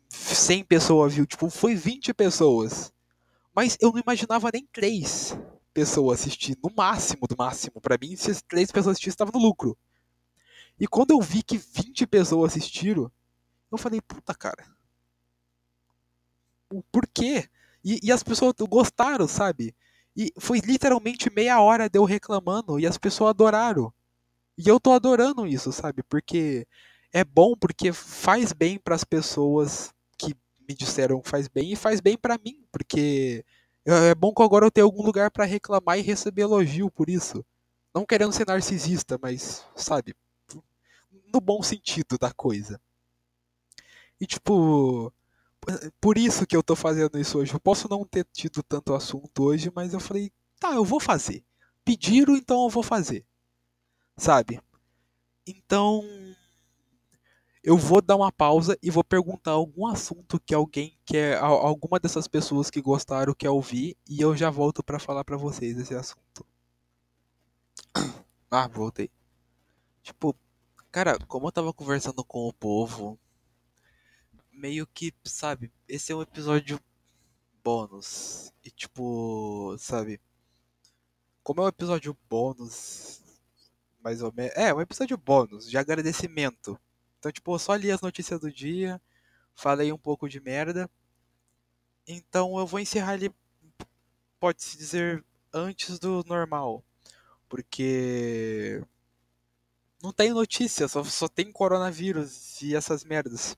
100 0.08 0.64
pessoas 0.64 1.14
viu, 1.14 1.26
tipo, 1.26 1.50
foi 1.50 1.74
20 1.74 2.14
pessoas. 2.14 2.92
Mas 3.54 3.76
eu 3.80 3.90
não 3.92 4.00
imaginava 4.00 4.50
nem 4.52 4.64
3 4.72 5.36
pessoas 5.72 6.20
assistir, 6.20 6.56
no 6.62 6.70
máximo, 6.76 7.26
do 7.26 7.36
máximo. 7.36 7.80
para 7.80 7.98
mim, 8.00 8.14
se 8.14 8.30
as 8.30 8.40
3 8.42 8.70
pessoas 8.70 8.92
assistissem, 8.92 9.14
estava 9.14 9.32
no 9.32 9.40
lucro. 9.40 9.76
E 10.78 10.86
quando 10.86 11.12
eu 11.12 11.20
vi 11.20 11.42
que 11.42 11.56
20 11.56 12.06
pessoas 12.06 12.52
assistiram, 12.52 13.10
eu 13.70 13.78
falei, 13.78 14.00
puta, 14.00 14.34
cara. 14.34 14.64
Por 16.90 17.06
quê? 17.06 17.48
E, 17.84 18.00
e 18.02 18.12
as 18.12 18.22
pessoas 18.22 18.54
gostaram, 18.68 19.28
sabe? 19.28 19.74
E 20.16 20.32
foi 20.38 20.60
literalmente 20.60 21.30
meia 21.30 21.60
hora 21.60 21.88
de 21.88 21.98
eu 21.98 22.04
reclamando 22.04 22.78
e 22.78 22.86
as 22.86 22.98
pessoas 22.98 23.30
adoraram. 23.30 23.92
E 24.56 24.68
eu 24.68 24.78
tô 24.78 24.92
adorando 24.92 25.46
isso, 25.46 25.72
sabe? 25.72 26.02
Porque 26.02 26.66
é 27.12 27.24
bom 27.24 27.54
porque 27.56 27.92
faz 27.92 28.52
bem 28.52 28.78
para 28.78 28.94
as 28.94 29.04
pessoas 29.04 29.92
que 30.16 30.34
me 30.68 30.74
disseram 30.74 31.20
que 31.20 31.28
faz 31.28 31.48
bem 31.48 31.72
e 31.72 31.76
faz 31.76 32.00
bem 32.00 32.16
para 32.16 32.38
mim, 32.38 32.64
porque 32.72 33.44
é 33.84 34.14
bom 34.14 34.32
que 34.32 34.42
agora 34.42 34.64
eu 34.64 34.70
tenho 34.70 34.86
algum 34.86 35.02
lugar 35.02 35.30
para 35.30 35.44
reclamar 35.44 35.98
e 35.98 36.02
receber 36.02 36.42
elogio 36.42 36.90
por 36.90 37.10
isso. 37.10 37.44
Não 37.94 38.06
querendo 38.06 38.32
ser 38.32 38.46
narcisista, 38.46 39.18
mas, 39.20 39.64
sabe, 39.76 40.14
no 41.34 41.40
bom 41.40 41.62
sentido 41.62 42.16
da 42.18 42.32
coisa. 42.32 42.80
E 44.20 44.26
tipo, 44.26 45.12
por 46.00 46.16
isso 46.16 46.46
que 46.46 46.56
eu 46.56 46.62
tô 46.62 46.76
fazendo 46.76 47.18
isso 47.18 47.38
hoje. 47.38 47.52
Eu 47.52 47.60
posso 47.60 47.88
não 47.88 48.04
ter 48.04 48.26
tido 48.32 48.62
tanto 48.62 48.94
assunto 48.94 49.42
hoje, 49.42 49.70
mas 49.74 49.92
eu 49.92 50.00
falei, 50.00 50.32
tá, 50.60 50.72
eu 50.74 50.84
vou 50.84 51.00
fazer. 51.00 51.44
Pediram, 51.84 52.36
então 52.36 52.64
eu 52.64 52.70
vou 52.70 52.82
fazer. 52.82 53.26
Sabe? 54.16 54.60
Então, 55.46 56.04
eu 57.62 57.76
vou 57.76 58.00
dar 58.00 58.16
uma 58.16 58.30
pausa 58.30 58.78
e 58.82 58.90
vou 58.90 59.02
perguntar 59.02 59.52
algum 59.52 59.86
assunto 59.86 60.40
que 60.40 60.54
alguém 60.54 60.96
quer, 61.04 61.38
alguma 61.38 61.98
dessas 61.98 62.28
pessoas 62.28 62.70
que 62.70 62.80
gostaram 62.80 63.34
quer 63.34 63.50
ouvir 63.50 63.96
e 64.08 64.20
eu 64.20 64.36
já 64.36 64.50
volto 64.50 64.82
para 64.82 64.98
falar 64.98 65.24
para 65.24 65.36
vocês 65.36 65.78
esse 65.78 65.94
assunto. 65.94 66.46
Ah, 68.56 68.68
voltei. 68.68 69.10
Tipo, 70.00 70.32
cara, 70.94 71.18
como 71.26 71.48
eu 71.48 71.52
tava 71.52 71.72
conversando 71.72 72.24
com 72.24 72.46
o 72.48 72.52
povo, 72.52 73.18
meio 74.52 74.86
que, 74.86 75.12
sabe, 75.24 75.72
esse 75.88 76.12
é 76.12 76.14
um 76.16 76.22
episódio 76.22 76.80
bônus. 77.64 78.52
E 78.64 78.70
tipo, 78.70 79.76
sabe, 79.78 80.20
como 81.42 81.62
é 81.62 81.64
um 81.64 81.68
episódio 81.68 82.16
bônus, 82.30 83.20
mais 84.02 84.22
ou 84.22 84.32
menos, 84.32 84.54
é, 84.56 84.72
um 84.72 84.80
episódio 84.80 85.18
bônus 85.18 85.68
de 85.68 85.76
agradecimento 85.76 86.78
então, 87.24 87.32
tipo, 87.32 87.54
eu 87.54 87.58
só 87.58 87.74
li 87.74 87.90
as 87.90 88.02
notícias 88.02 88.38
do 88.38 88.52
dia, 88.52 89.00
falei 89.54 89.90
um 89.90 89.96
pouco 89.96 90.28
de 90.28 90.38
merda. 90.40 90.90
Então 92.06 92.58
eu 92.58 92.66
vou 92.66 92.78
encerrar 92.78 93.12
ali, 93.12 93.34
pode-se 94.38 94.76
dizer, 94.76 95.24
antes 95.50 95.98
do 95.98 96.22
normal. 96.26 96.84
Porque. 97.48 98.84
Não 100.04 100.12
tem 100.12 100.32
notícia, 100.34 100.86
só, 100.86 101.02
só 101.02 101.26
tem 101.28 101.50
coronavírus 101.50 102.60
e 102.60 102.76
essas 102.76 103.04
merdas. 103.04 103.56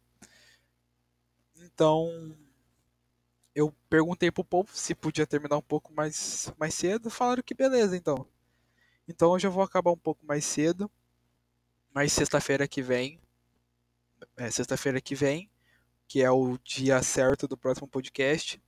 Então, 1.56 2.08
eu 3.52 3.74
perguntei 3.90 4.30
pro 4.30 4.44
povo 4.44 4.70
se 4.72 4.94
podia 4.94 5.26
terminar 5.26 5.56
um 5.56 5.62
pouco 5.62 5.92
mais, 5.92 6.52
mais 6.56 6.72
cedo, 6.74 7.10
falaram 7.10 7.42
que 7.42 7.52
beleza, 7.52 7.96
então. 7.96 8.26
Então 9.08 9.36
eu 9.36 9.50
vou 9.50 9.62
acabar 9.62 9.90
um 9.90 9.98
pouco 9.98 10.24
mais 10.24 10.44
cedo, 10.44 10.88
mas 11.92 12.12
sexta-feira 12.12 12.68
que 12.68 12.80
vem, 12.80 13.20
é, 14.36 14.48
sexta-feira 14.48 15.00
que 15.00 15.16
vem, 15.16 15.50
que 16.06 16.22
é 16.22 16.30
o 16.30 16.58
dia 16.58 17.02
certo 17.02 17.48
do 17.48 17.56
próximo 17.56 17.88
podcast, 17.88 18.62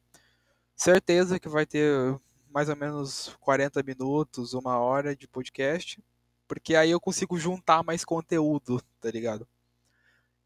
certeza 0.75 1.39
que 1.39 1.49
vai 1.49 1.65
ter 1.65 2.19
mais 2.51 2.69
ou 2.69 2.77
menos 2.77 3.37
40 3.41 3.83
minutos, 3.85 4.53
uma 4.53 4.79
hora 4.79 5.15
de 5.15 5.29
podcast, 5.29 6.03
porque 6.49 6.75
aí 6.75 6.91
eu 6.91 7.01
consigo 7.01 7.39
juntar 7.39 7.85
mais 7.85 8.05
conteúdo, 8.05 8.83
tá 9.01 9.11
ligado? 9.11 9.47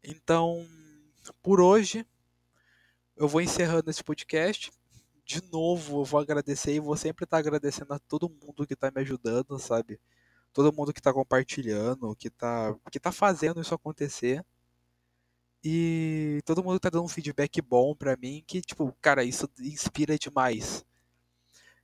Então, 0.03 0.67
por 1.41 1.61
hoje, 1.61 2.05
eu 3.15 3.27
vou 3.27 3.41
encerrando 3.41 3.89
esse 3.89 4.03
podcast. 4.03 4.71
De 5.25 5.41
novo, 5.51 6.01
eu 6.01 6.05
vou 6.05 6.19
agradecer 6.19 6.73
e 6.73 6.79
vou 6.79 6.97
sempre 6.97 7.23
estar 7.23 7.37
agradecendo 7.37 7.93
a 7.93 7.99
todo 7.99 8.29
mundo 8.29 8.67
que 8.67 8.73
está 8.73 8.91
me 8.91 9.01
ajudando, 9.01 9.57
sabe? 9.57 9.99
Todo 10.51 10.73
mundo 10.73 10.93
que 10.93 10.99
está 10.99 11.13
compartilhando, 11.13 12.15
que 12.15 12.27
está 12.27 12.75
que 12.91 12.99
tá 12.99 13.11
fazendo 13.11 13.61
isso 13.61 13.73
acontecer. 13.73 14.45
E 15.63 16.41
todo 16.45 16.61
mundo 16.63 16.79
tá 16.79 16.89
dando 16.89 17.05
um 17.05 17.07
feedback 17.07 17.61
bom 17.61 17.95
pra 17.95 18.17
mim, 18.17 18.43
que, 18.45 18.61
tipo, 18.61 18.93
cara, 19.01 19.23
isso 19.23 19.49
inspira 19.61 20.17
demais. 20.19 20.85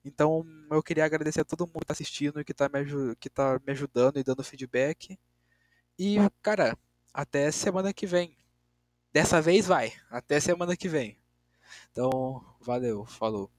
Então, 0.04 0.46
eu 0.72 0.82
queria 0.84 1.06
agradecer 1.06 1.42
a 1.42 1.46
todo 1.46 1.68
mundo 1.68 1.80
que 1.80 1.86
tá 1.86 1.94
assistindo, 1.94 2.44
que 2.44 2.54
tá 2.54 2.70
me, 2.70 3.16
que 3.18 3.30
tá 3.30 3.60
me 3.66 3.72
ajudando 3.74 4.18
e 4.18 4.24
dando 4.24 4.44
feedback. 4.44 5.20
E, 5.98 6.18
cara, 6.42 6.78
até 7.14 7.52
semana 7.52 7.94
que 7.94 8.08
vem. 8.08 8.38
Dessa 9.14 9.42
vez 9.42 9.68
vai, 9.68 9.94
até 10.10 10.40
semana 10.40 10.78
que 10.78 10.90
vem. 10.90 11.20
Então, 11.92 12.44
valeu, 12.62 13.06
falou. 13.06 13.52